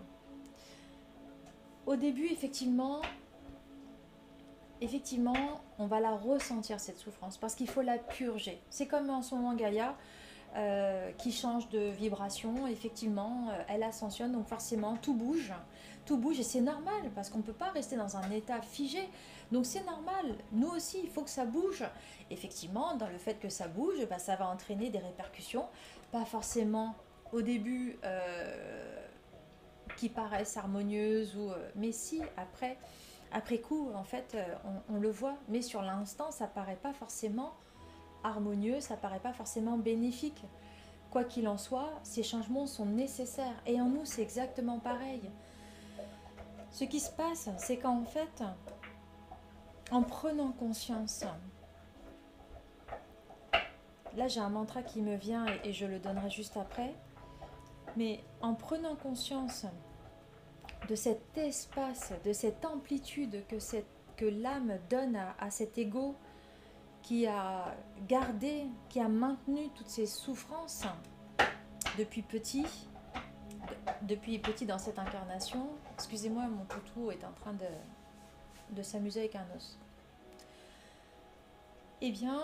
Au 1.87 1.97
début, 1.97 2.27
effectivement, 2.27 3.01
effectivement, 4.81 5.61
on 5.79 5.87
va 5.87 6.01
la 6.01 6.17
ressentir 6.17 6.81
cette 6.81 6.99
souffrance 6.99 7.37
parce 7.39 7.55
qu'il 7.55 7.69
faut 7.69 7.83
la 7.83 7.99
purger. 7.99 8.61
C'est 8.71 8.87
comme 8.87 9.09
en 9.11 9.23
ce 9.23 9.35
moment 9.35 9.55
Gaïa 9.55 9.95
euh, 10.57 11.13
qui 11.13 11.33
change 11.33 11.69
de 11.69 11.91
vibration. 11.91 12.67
Effectivement, 12.67 13.49
euh, 13.51 13.63
elle 13.69 13.83
ascensionne, 13.83 14.33
donc 14.33 14.47
forcément 14.47 14.97
tout 14.97 15.15
bouge 15.15 15.53
tout 16.07 16.17
bouge 16.17 16.39
et 16.41 16.45
c'est 16.45 16.61
normal 16.61 17.11
parce 17.15 17.29
qu'on 17.29 17.39
ne 17.39 17.43
peut 17.43 17.53
pas 17.53 17.71
rester 17.71 17.97
dans 17.97 18.17
un 18.17 18.31
état 18.31 18.63
figé. 18.63 19.01
Donc 19.53 19.67
c'est 19.67 19.85
normal. 19.85 20.37
Nous 20.53 20.69
aussi, 20.69 21.01
il 21.03 21.11
faut 21.11 21.23
que 21.23 21.31
ça 21.31 21.45
bouge. 21.45 21.85
Effectivement, 22.31 22.95
dans 22.97 23.09
le 23.09 23.19
fait 23.19 23.35
que 23.35 23.49
ça 23.49 23.69
bouge, 23.69 24.07
bah, 24.09 24.19
ça 24.19 24.37
va 24.37 24.49
entraîner 24.49 24.89
des 24.89 24.99
répercussions, 24.99 25.67
pas 26.13 26.25
forcément 26.25 26.95
au 27.37 27.43
début 27.43 27.99
euh, 28.05 29.07
qui 29.99 30.09
paraissent 30.09 30.57
harmonieuses 30.57 31.37
ou, 31.37 31.51
euh, 31.51 31.71
mais 31.75 31.93
si 31.93 32.23
après, 32.39 32.79
après 33.31 33.59
coup, 33.59 33.91
en 33.95 34.05
fait, 34.05 34.35
euh, 34.35 34.45
on, 34.89 34.95
on, 34.95 34.99
le 34.99 35.11
voit. 35.11 35.37
Mais 35.49 35.61
sur 35.61 35.83
l'instant, 35.83 36.31
ça 36.31 36.47
paraît 36.47 36.79
pas 36.83 36.95
forcément 36.95 37.53
harmonieux, 38.25 38.81
ça 38.81 38.97
paraît 38.97 39.21
pas 39.21 39.35
forcément 39.35 39.77
bénéfique. 39.77 40.43
Quoi 41.11 41.25
qu'il 41.25 41.47
en 41.47 41.59
soit, 41.59 41.93
ces 42.05 42.23
changements 42.23 42.67
sont 42.67 42.87
nécessaires. 42.87 43.63
Et 43.67 43.81
en 43.83 43.91
nous, 43.91 44.07
c'est 44.07 44.23
exactement 44.23 44.79
pareil. 44.79 45.21
Ce 46.71 46.85
qui 46.85 47.01
se 47.01 47.11
passe, 47.11 47.51
c'est 47.59 47.77
qu'en 47.77 48.05
fait, 48.05 48.43
en 49.91 50.03
prenant 50.03 50.53
conscience, 50.53 51.25
là 54.17 54.27
j'ai 54.27 54.41
un 54.41 54.49
mantra 54.49 54.83
qui 54.83 55.03
me 55.03 55.17
vient 55.17 55.47
et, 55.65 55.73
je 55.73 55.87
le 55.87 55.99
donnerai 55.99 56.31
juste 56.31 56.57
après, 56.57 56.95
mais 57.97 58.23
en 58.41 58.55
prenant 58.55 58.95
conscience 58.97 59.67
de 60.89 60.95
cet 60.95 61.37
espace, 61.37 62.13
de 62.25 62.33
cette 62.33 62.65
amplitude 62.65 63.45
que, 63.49 64.25
l'âme 64.25 64.79
donne 64.89 65.17
à, 65.39 65.51
cet 65.51 65.79
ego 65.79 66.15
qui 67.03 67.27
a 67.27 67.75
gardé, 68.09 68.67
qui 68.89 69.01
a 69.01 69.09
maintenu 69.09 69.69
toutes 69.75 69.89
ces 69.89 70.07
souffrances 70.07 70.85
depuis 71.99 72.23
petit, 72.23 72.67
depuis 74.03 74.39
petit 74.39 74.67
dans 74.67 74.79
cette 74.79 74.99
incarnation, 74.99 75.69
excusez-moi, 75.95 76.47
mon 76.49 76.65
toutou 76.65 77.11
est 77.11 77.25
en 77.25 77.33
train 77.33 77.55
de 78.71 78.83
s'amuser 78.83 79.21
avec 79.21 79.37
un 79.37 79.47
os. 79.57 79.79
Eh 82.03 82.11
bien, 82.11 82.41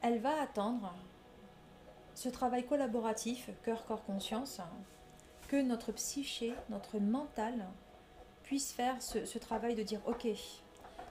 elle 0.00 0.20
va 0.20 0.40
attendre 0.40 0.94
ce 2.18 2.28
travail 2.28 2.66
collaboratif, 2.66 3.48
cœur, 3.62 3.86
corps, 3.86 4.02
conscience, 4.02 4.60
que 5.46 5.62
notre 5.62 5.92
psyché, 5.92 6.52
notre 6.68 6.98
mental 6.98 7.64
puisse 8.42 8.72
faire 8.72 9.00
ce, 9.00 9.38
travail 9.38 9.76
de 9.76 9.84
dire 9.84 10.00
ok, 10.04 10.26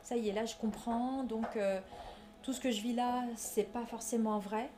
ça 0.04 0.18
y 0.18 0.28
est, 0.28 0.34
là 0.34 0.44
je 0.44 0.58
comprends, 0.58 1.24
donc 1.24 1.46
euh, 1.56 1.80
tout 2.44 2.52
ce 2.52 2.60
que 2.60 2.72
je 2.72 2.82
vis 2.82 2.94
là, 2.94 3.24
c'est 3.38 3.72
pas 3.72 3.86
forcément 3.86 4.38
vrai, 4.38 4.70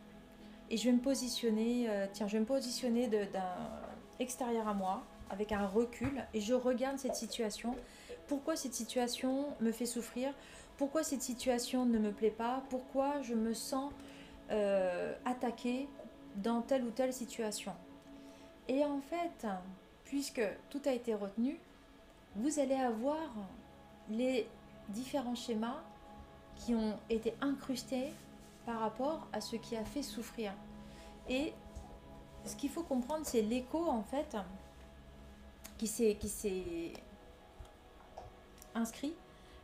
et 0.70 0.78
je 0.78 0.86
vais 0.86 0.92
me 0.92 1.02
positionner, 1.02 1.90
euh, 1.90 2.06
tiens, 2.14 2.28
je 2.28 2.34
vais 2.34 2.42
me 2.42 2.46
positionner 2.46 3.08
d'un 3.08 3.72
extérieur 4.20 4.68
à 4.68 4.76
moi, 4.76 5.02
avec 5.32 5.52
un 5.52 5.66
recul, 5.66 6.24
et 6.36 6.42
je 6.42 6.54
regarde 6.54 7.00
cette 7.00 7.16
situation. 7.16 7.76
Pourquoi 8.28 8.56
cette 8.56 8.76
situation 8.76 9.48
me 9.62 9.72
fait 9.72 9.88
souffrir? 9.88 10.32
Pourquoi 10.78 11.02
cette 11.02 11.24
situation 11.24 11.88
ne 11.88 11.98
me 11.98 12.12
plaît 12.12 12.30
pas? 12.30 12.62
Pourquoi 12.70 13.20
je 13.24 13.34
me 13.34 13.56
sens 13.56 13.92
euh, 14.52 15.14
attaquée 15.26 15.88
dans 16.40 16.62
telle 16.62 16.84
ou 16.84 16.92
telle 16.92 17.14
situation 17.14 17.74
Et 18.68 18.84
en 18.84 19.00
fait, 19.00 19.48
puisque 20.06 20.42
tout 20.70 20.82
a 20.86 20.92
été 20.92 21.14
retenu, 21.14 21.60
vous 22.36 22.60
allez 22.60 22.76
avoir 22.76 23.18
les 24.10 24.48
différents 24.90 25.36
schémas 25.36 25.82
qui 26.56 26.76
ont 26.76 26.98
été 27.10 27.34
incrustés 27.42 28.12
par 28.66 28.80
rapport 28.80 29.28
à 29.34 29.42
ce 29.42 29.56
qui 29.56 29.76
a 29.76 29.84
fait 29.84 30.04
souffrir. 30.04 30.54
Et 31.28 31.54
ce 32.46 32.56
qu'il 32.56 32.70
faut 32.70 32.84
comprendre, 32.84 33.26
c'est 33.26 33.42
l'écho 33.42 33.88
en 33.88 34.04
fait 34.04 34.36
qui 35.78 35.88
s'est 35.88 36.94
inscrit 38.76 39.14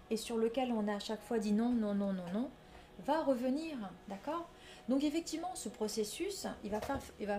et 0.10 0.18
sur 0.18 0.38
lequel 0.38 0.72
on 0.72 0.88
a 0.88 0.96
à 0.96 1.00
chaque 1.00 1.22
fois 1.22 1.40
dit 1.40 1.52
non, 1.52 1.70
non, 1.70 1.94
non, 1.94 2.14
non, 2.14 2.26
non, 2.34 2.50
va 3.06 3.24
revenir, 3.24 3.78
d'accord? 4.08 4.48
Donc 4.90 5.04
effectivement, 5.04 5.54
ce 5.56 5.70
processus, 5.70 6.48
il 6.64 6.70
va, 6.70 6.80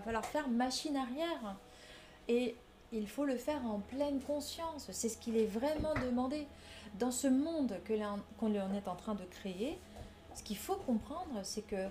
falloir 0.00 0.24
faire 0.24 0.48
machine 0.48 0.96
arrière 0.96 1.56
et 2.28 2.56
il 2.92 3.09
faut 3.09 3.24
le 3.24 3.37
faire 3.37 3.64
en 3.66 3.78
pleine 3.78 4.20
conscience. 4.20 4.88
C'est 4.90 5.09
ce 5.09 5.18
qu'il 5.18 5.37
est 5.37 5.46
vraiment 5.46 5.94
demandé 5.94 6.46
dans 6.98 7.11
ce 7.11 7.28
monde 7.28 7.78
qu'on 7.87 8.54
est 8.54 8.88
en 8.88 8.96
train 8.96 9.14
de 9.14 9.24
créer 9.24 9.78
ce 10.37 10.42
qu'il 10.42 10.59
faut 10.59 10.76
comprendre, 10.76 11.40
c'est 11.42 11.66
que 11.66 11.88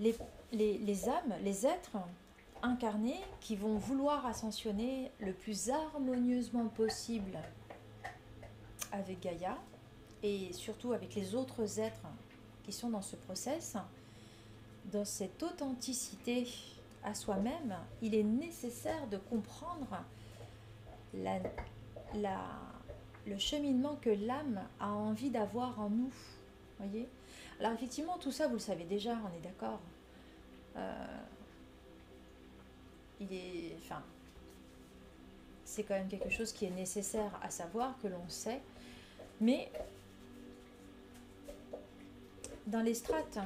les, 0.00 0.16
les, 0.52 1.08
âmes, 1.08 1.34
les 1.42 1.66
êtres 1.66 1.96
incarnés 2.62 3.20
qui 3.40 3.54
vont 3.54 3.76
vouloir 3.76 4.26
ascensionner 4.26 5.12
le 5.20 5.32
plus 5.32 5.70
harmonieusement 5.70 6.66
possible 6.66 7.38
avec 8.90 9.20
Gaïa 9.20 9.56
et 10.24 10.52
surtout 10.52 10.92
avec 10.92 11.14
les 11.14 11.36
autres 11.36 11.78
êtres 11.78 12.06
qui 12.64 12.72
sont 12.72 12.90
dans 12.90 13.02
ce 13.02 13.16
process, 13.16 13.76
dans 14.92 15.04
cette 15.04 15.42
authenticité 15.42 16.46
à 17.02 17.14
soi-même, 17.14 17.76
il 18.02 18.14
est 18.14 18.22
nécessaire 18.22 19.06
de 19.08 19.18
comprendre 19.18 20.02
la, 21.14 21.38
la, 22.14 22.40
le 23.26 23.38
cheminement 23.38 23.96
que 24.00 24.10
l'âme 24.10 24.60
a 24.80 24.90
envie 24.90 25.30
d'avoir 25.30 25.78
en 25.80 25.90
nous 25.90 26.12
voyez 26.78 27.08
Alors 27.60 27.72
effectivement, 27.72 28.18
tout 28.18 28.32
ça, 28.32 28.46
vous 28.46 28.54
le 28.54 28.60
savez 28.60 28.84
déjà, 28.84 29.12
on 29.12 29.36
est 29.36 29.42
d'accord. 29.42 29.80
Euh, 30.76 31.18
il 33.20 33.32
est... 33.32 33.76
Enfin, 33.78 34.02
c'est 35.64 35.82
quand 35.82 35.94
même 35.94 36.08
quelque 36.08 36.30
chose 36.30 36.52
qui 36.52 36.66
est 36.66 36.70
nécessaire 36.70 37.38
à 37.42 37.50
savoir, 37.50 37.96
que 38.02 38.08
l'on 38.08 38.28
sait. 38.28 38.60
Mais 39.40 39.70
dans 42.66 42.80
les 42.80 42.94
strates 42.94 43.38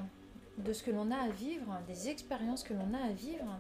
de 0.59 0.73
ce 0.73 0.83
que 0.83 0.91
l'on 0.91 1.11
a 1.11 1.17
à 1.17 1.29
vivre, 1.29 1.79
des 1.87 2.09
expériences 2.09 2.63
que 2.63 2.75
l'on 2.75 2.95
a 2.95 3.09
à 3.09 3.13
vivre, 3.13 3.59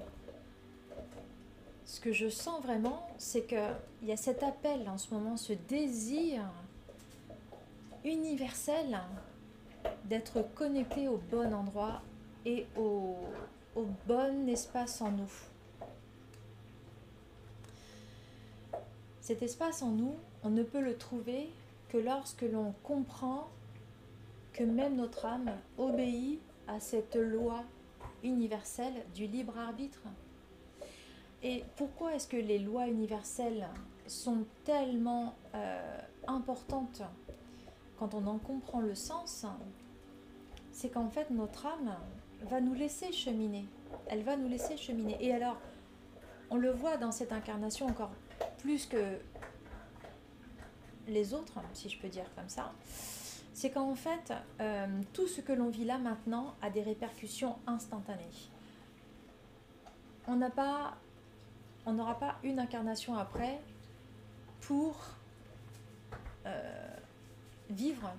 ce 1.84 2.00
que 2.00 2.12
je 2.12 2.28
sens 2.28 2.62
vraiment, 2.62 3.08
c'est 3.18 3.46
qu'il 3.46 3.58
y 4.02 4.12
a 4.12 4.16
cet 4.16 4.42
appel 4.42 4.88
en 4.88 4.98
ce 4.98 5.12
moment, 5.14 5.36
ce 5.36 5.54
désir 5.54 6.42
universel 8.04 8.98
d'être 10.04 10.42
connecté 10.54 11.08
au 11.08 11.18
bon 11.30 11.52
endroit 11.52 12.02
et 12.44 12.66
au, 12.76 13.16
au 13.74 13.86
bon 14.06 14.48
espace 14.48 15.00
en 15.00 15.12
nous. 15.12 15.32
Cet 19.20 19.42
espace 19.42 19.82
en 19.82 19.90
nous, 19.90 20.14
on 20.42 20.50
ne 20.50 20.62
peut 20.62 20.80
le 20.80 20.96
trouver 20.96 21.50
que 21.88 21.98
lorsque 21.98 22.42
l'on 22.42 22.72
comprend 22.82 23.48
même 24.64 24.96
notre 24.96 25.26
âme 25.26 25.50
obéit 25.76 26.40
à 26.66 26.80
cette 26.80 27.16
loi 27.16 27.64
universelle 28.22 29.04
du 29.14 29.26
libre 29.26 29.58
arbitre. 29.58 30.02
Et 31.42 31.64
pourquoi 31.76 32.14
est-ce 32.14 32.26
que 32.26 32.36
les 32.36 32.58
lois 32.58 32.88
universelles 32.88 33.68
sont 34.06 34.44
tellement 34.64 35.34
euh, 35.54 35.98
importantes 36.26 37.02
quand 37.98 38.14
on 38.14 38.26
en 38.26 38.38
comprend 38.38 38.80
le 38.80 38.94
sens? 38.94 39.46
C'est 40.72 40.88
qu'en 40.88 41.08
fait 41.08 41.30
notre 41.30 41.66
âme 41.66 41.94
va 42.42 42.60
nous 42.60 42.74
laisser 42.74 43.12
cheminer. 43.12 43.64
Elle 44.08 44.22
va 44.22 44.36
nous 44.36 44.48
laisser 44.48 44.76
cheminer. 44.76 45.16
Et 45.20 45.32
alors, 45.32 45.58
on 46.50 46.56
le 46.56 46.70
voit 46.70 46.96
dans 46.96 47.12
cette 47.12 47.32
incarnation 47.32 47.86
encore 47.86 48.10
plus 48.58 48.86
que 48.86 49.18
les 51.06 51.34
autres, 51.34 51.58
si 51.72 51.88
je 51.88 51.98
peux 51.98 52.08
dire 52.08 52.26
comme 52.34 52.48
ça, 52.48 52.72
c'est 53.58 53.70
qu'en 53.70 53.96
fait, 53.96 54.32
euh, 54.60 54.86
tout 55.12 55.26
ce 55.26 55.40
que 55.40 55.50
l'on 55.50 55.68
vit 55.68 55.84
là 55.84 55.98
maintenant 55.98 56.54
a 56.62 56.70
des 56.70 56.80
répercussions 56.80 57.56
instantanées. 57.66 58.22
On 60.28 60.36
n'aura 60.36 62.20
pas 62.20 62.36
une 62.44 62.60
incarnation 62.60 63.16
après 63.16 63.60
pour 64.60 64.94
euh, 66.46 66.96
vivre 67.68 68.12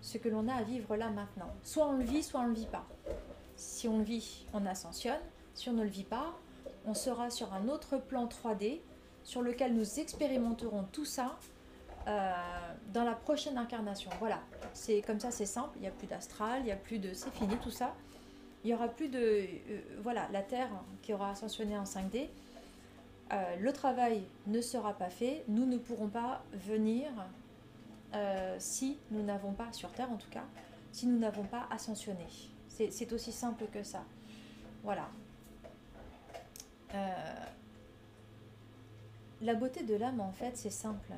ce 0.00 0.16
que 0.16 0.30
l'on 0.30 0.48
a 0.48 0.54
à 0.54 0.62
vivre 0.62 0.96
là 0.96 1.10
maintenant. 1.10 1.50
Soit 1.62 1.88
on 1.88 1.98
le 1.98 2.04
vit, 2.04 2.22
soit 2.22 2.40
on 2.40 2.44
ne 2.44 2.48
le 2.48 2.54
vit 2.54 2.64
pas. 2.64 2.86
Si 3.56 3.88
on 3.88 3.98
le 3.98 4.04
vit, 4.04 4.46
on 4.54 4.64
ascensionne. 4.64 5.20
Si 5.52 5.68
on 5.68 5.74
ne 5.74 5.82
le 5.82 5.90
vit 5.90 6.04
pas, 6.04 6.32
on 6.86 6.94
sera 6.94 7.28
sur 7.28 7.52
un 7.52 7.68
autre 7.68 7.98
plan 7.98 8.24
3D 8.24 8.80
sur 9.22 9.42
lequel 9.42 9.74
nous 9.74 10.00
expérimenterons 10.00 10.84
tout 10.92 11.04
ça 11.04 11.36
euh, 12.08 12.32
dans 12.92 13.04
la 13.04 13.14
prochaine 13.14 13.56
incarnation. 13.58 14.10
Voilà, 14.18 14.40
c'est 14.74 15.02
comme 15.02 15.20
ça, 15.20 15.30
c'est 15.30 15.46
simple. 15.46 15.70
Il 15.76 15.82
n'y 15.82 15.88
a 15.88 15.92
plus 15.92 16.06
d'astral, 16.06 16.60
il 16.60 16.66
n'y 16.66 16.72
a 16.72 16.76
plus 16.76 16.98
de, 16.98 17.12
c'est 17.14 17.30
fini 17.30 17.56
tout 17.56 17.70
ça. 17.70 17.94
Il 18.64 18.70
y 18.70 18.74
aura 18.74 18.88
plus 18.88 19.08
de, 19.08 19.18
euh, 19.18 19.80
voilà, 20.02 20.28
la 20.32 20.42
Terre 20.42 20.70
qui 21.02 21.12
aura 21.12 21.30
ascensionné 21.30 21.76
en 21.76 21.84
5D. 21.84 22.28
Euh, 23.32 23.56
le 23.56 23.72
travail 23.72 24.22
ne 24.46 24.60
sera 24.60 24.92
pas 24.92 25.10
fait. 25.10 25.44
Nous 25.48 25.66
ne 25.66 25.78
pourrons 25.78 26.08
pas 26.08 26.42
venir 26.52 27.10
si 28.58 28.98
nous 29.10 29.22
n'avons 29.22 29.52
pas 29.52 29.72
sur 29.72 29.90
Terre, 29.90 30.12
en 30.12 30.18
tout 30.18 30.28
cas, 30.28 30.44
si 30.92 31.06
nous 31.06 31.18
n'avons 31.18 31.44
pas 31.44 31.66
ascensionné. 31.70 32.26
C'est 32.68 33.10
aussi 33.14 33.32
simple 33.32 33.64
que 33.72 33.82
ça. 33.82 34.04
Voilà. 34.82 35.08
la 39.40 39.54
beauté 39.54 39.82
de 39.82 39.94
l'âme, 39.94 40.20
en 40.20 40.30
fait, 40.30 40.58
c'est 40.58 40.68
simple 40.68 41.14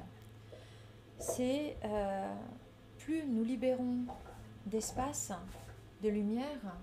c'est 1.19 1.77
euh, 1.85 2.35
plus 3.05 3.23
nous 3.27 3.45
libérons 3.45 3.99
d'espace, 4.67 5.31
de 6.03 6.09
lumière. 6.09 6.77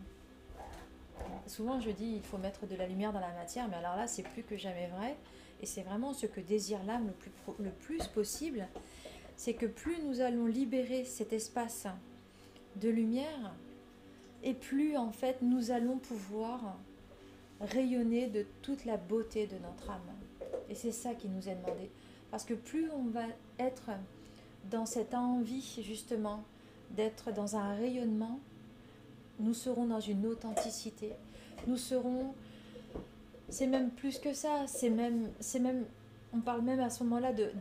Souvent 1.47 1.79
je 1.79 1.89
dis 1.89 2.13
il 2.15 2.21
faut 2.21 2.37
mettre 2.37 2.67
de 2.67 2.75
la 2.75 2.85
lumière 2.85 3.11
dans 3.11 3.19
la 3.19 3.33
matière, 3.33 3.67
mais 3.67 3.77
alors 3.77 3.95
là 3.95 4.07
c'est 4.07 4.23
plus 4.23 4.43
que 4.43 4.55
jamais 4.55 4.87
vrai. 4.87 5.15
Et 5.61 5.65
c'est 5.65 5.81
vraiment 5.81 6.13
ce 6.13 6.27
que 6.27 6.39
désire 6.39 6.83
l'âme 6.85 7.07
le 7.07 7.13
plus, 7.13 7.31
le 7.59 7.71
plus 7.71 8.07
possible. 8.07 8.67
C'est 9.35 9.55
que 9.55 9.65
plus 9.65 9.97
nous 10.03 10.21
allons 10.21 10.45
libérer 10.45 11.05
cet 11.05 11.33
espace 11.33 11.87
de 12.75 12.89
lumière, 12.89 13.53
et 14.43 14.53
plus 14.53 14.97
en 14.97 15.11
fait 15.11 15.41
nous 15.41 15.71
allons 15.71 15.97
pouvoir 15.97 16.77
rayonner 17.59 18.27
de 18.27 18.45
toute 18.61 18.85
la 18.85 18.97
beauté 18.97 19.47
de 19.47 19.57
notre 19.57 19.89
âme. 19.89 20.01
Et 20.69 20.75
c'est 20.75 20.91
ça 20.91 21.15
qui 21.15 21.29
nous 21.29 21.49
est 21.49 21.55
demandé. 21.55 21.89
Parce 22.29 22.45
que 22.45 22.53
plus 22.53 22.89
on 22.91 23.09
va 23.09 23.25
être 23.59 23.89
dans 24.69 24.85
cette 24.85 25.13
envie 25.13 25.81
justement 25.83 26.43
d'être 26.91 27.31
dans 27.33 27.55
un 27.55 27.73
rayonnement, 27.75 28.39
nous 29.39 29.53
serons 29.53 29.85
dans 29.85 29.99
une 29.99 30.25
authenticité. 30.25 31.11
Nous 31.67 31.77
serons, 31.77 32.33
c'est 33.49 33.67
même 33.67 33.89
plus 33.89 34.19
que 34.19 34.33
ça, 34.33 34.65
c'est 34.67 34.89
même, 34.89 35.29
c'est 35.39 35.59
même, 35.59 35.85
on 36.33 36.39
parle 36.39 36.61
même 36.61 36.79
à 36.79 36.89
ce 36.89 37.03
moment-là 37.03 37.33
de, 37.33 37.51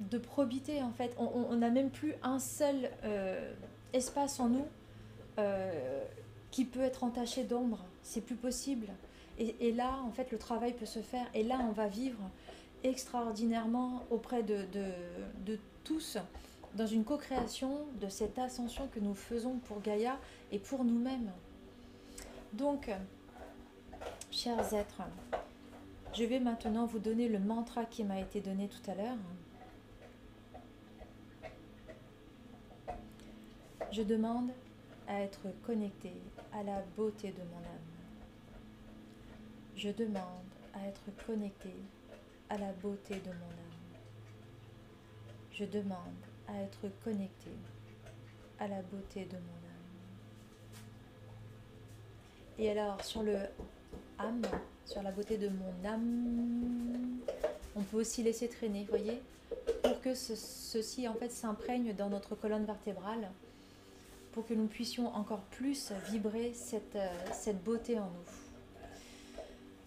de, 0.00 0.18
probité 0.18 0.82
en 0.82 0.92
fait. 0.92 1.14
On 1.18 1.54
n'a 1.56 1.70
même 1.70 1.90
plus 1.90 2.14
un 2.22 2.38
seul 2.38 2.90
euh, 3.04 3.52
espace 3.92 4.40
en 4.40 4.48
nous 4.48 4.66
euh, 5.38 6.04
qui 6.50 6.64
peut 6.64 6.80
être 6.80 7.04
entaché 7.04 7.44
d'ombre. 7.44 7.84
C'est 8.02 8.20
plus 8.20 8.36
possible. 8.36 8.88
Et, 9.38 9.68
et, 9.68 9.72
là, 9.72 9.98
en 10.06 10.10
fait, 10.10 10.30
le 10.30 10.38
travail 10.38 10.74
peut 10.74 10.86
se 10.86 10.98
faire. 10.98 11.26
Et 11.34 11.42
là, 11.42 11.58
on 11.66 11.72
va 11.72 11.86
vivre 11.86 12.18
extraordinairement 12.84 14.04
auprès 14.10 14.42
de, 14.42 14.66
tous 15.84 16.18
dans 16.74 16.86
une 16.86 17.04
co-création 17.04 17.86
de 18.00 18.08
cette 18.08 18.38
ascension 18.38 18.88
que 18.88 19.00
nous 19.00 19.14
faisons 19.14 19.58
pour 19.58 19.80
Gaïa 19.80 20.18
et 20.50 20.58
pour 20.58 20.84
nous-mêmes. 20.84 21.30
Donc, 22.52 22.90
chers 24.30 24.72
êtres, 24.72 25.02
je 26.14 26.24
vais 26.24 26.40
maintenant 26.40 26.86
vous 26.86 26.98
donner 26.98 27.28
le 27.28 27.38
mantra 27.38 27.84
qui 27.84 28.04
m'a 28.04 28.20
été 28.20 28.40
donné 28.40 28.68
tout 28.68 28.90
à 28.90 28.94
l'heure. 28.94 29.16
Je 33.90 34.02
demande 34.02 34.50
à 35.06 35.20
être 35.20 35.42
connecté 35.66 36.12
à 36.52 36.62
la 36.62 36.80
beauté 36.96 37.28
de 37.28 37.42
mon 37.42 37.58
âme. 37.58 37.92
Je 39.76 39.90
demande 39.90 40.22
à 40.74 40.86
être 40.86 41.02
connecté 41.26 41.74
à 42.52 42.58
la 42.58 42.72
beauté 42.82 43.14
de 43.14 43.30
mon 43.30 43.46
âme 43.46 43.62
je 45.52 45.64
demande 45.64 45.96
à 46.48 46.60
être 46.62 46.90
connecté 47.04 47.50
à 48.58 48.68
la 48.68 48.82
beauté 48.82 49.24
de 49.24 49.36
mon 49.36 49.38
âme. 49.38 49.82
Et 52.58 52.70
alors, 52.70 53.02
sur 53.04 53.22
le 53.22 53.36
âme, 54.18 54.42
sur 54.86 55.02
la 55.02 55.10
beauté 55.10 55.36
de 55.38 55.48
mon 55.48 55.88
âme, 55.88 57.20
on 57.74 57.82
peut 57.82 57.98
aussi 57.98 58.22
laisser 58.22 58.48
traîner, 58.48 58.86
voyez, 58.88 59.20
pour 59.82 60.00
que 60.00 60.14
ceci 60.14 61.08
en 61.08 61.14
fait 61.14 61.30
s'imprègne 61.30 61.94
dans 61.94 62.08
notre 62.08 62.34
colonne 62.34 62.64
vertébrale, 62.64 63.30
pour 64.32 64.46
que 64.46 64.54
nous 64.54 64.66
puissions 64.66 65.14
encore 65.14 65.42
plus 65.50 65.92
vibrer 66.10 66.52
cette, 66.54 66.96
euh, 66.96 67.08
cette 67.32 67.62
beauté 67.62 67.98
en 67.98 68.06
nous. 68.06 68.30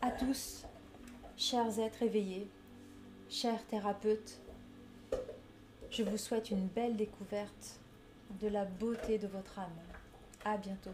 À 0.02 0.12
tous, 0.12 0.64
chers 1.38 1.80
êtres 1.80 2.04
éveillés, 2.04 2.48
chers 3.30 3.66
thérapeutes, 3.68 4.40
je 5.90 6.04
vous 6.04 6.18
souhaite 6.18 6.52
une 6.52 6.68
belle 6.68 6.96
découverte 6.96 7.80
de 8.42 8.48
la 8.48 8.66
beauté 8.66 9.18
de 9.18 9.28
votre 9.28 9.60
âme. 9.60 9.70
À 10.44 10.58
bientôt. 10.58 10.92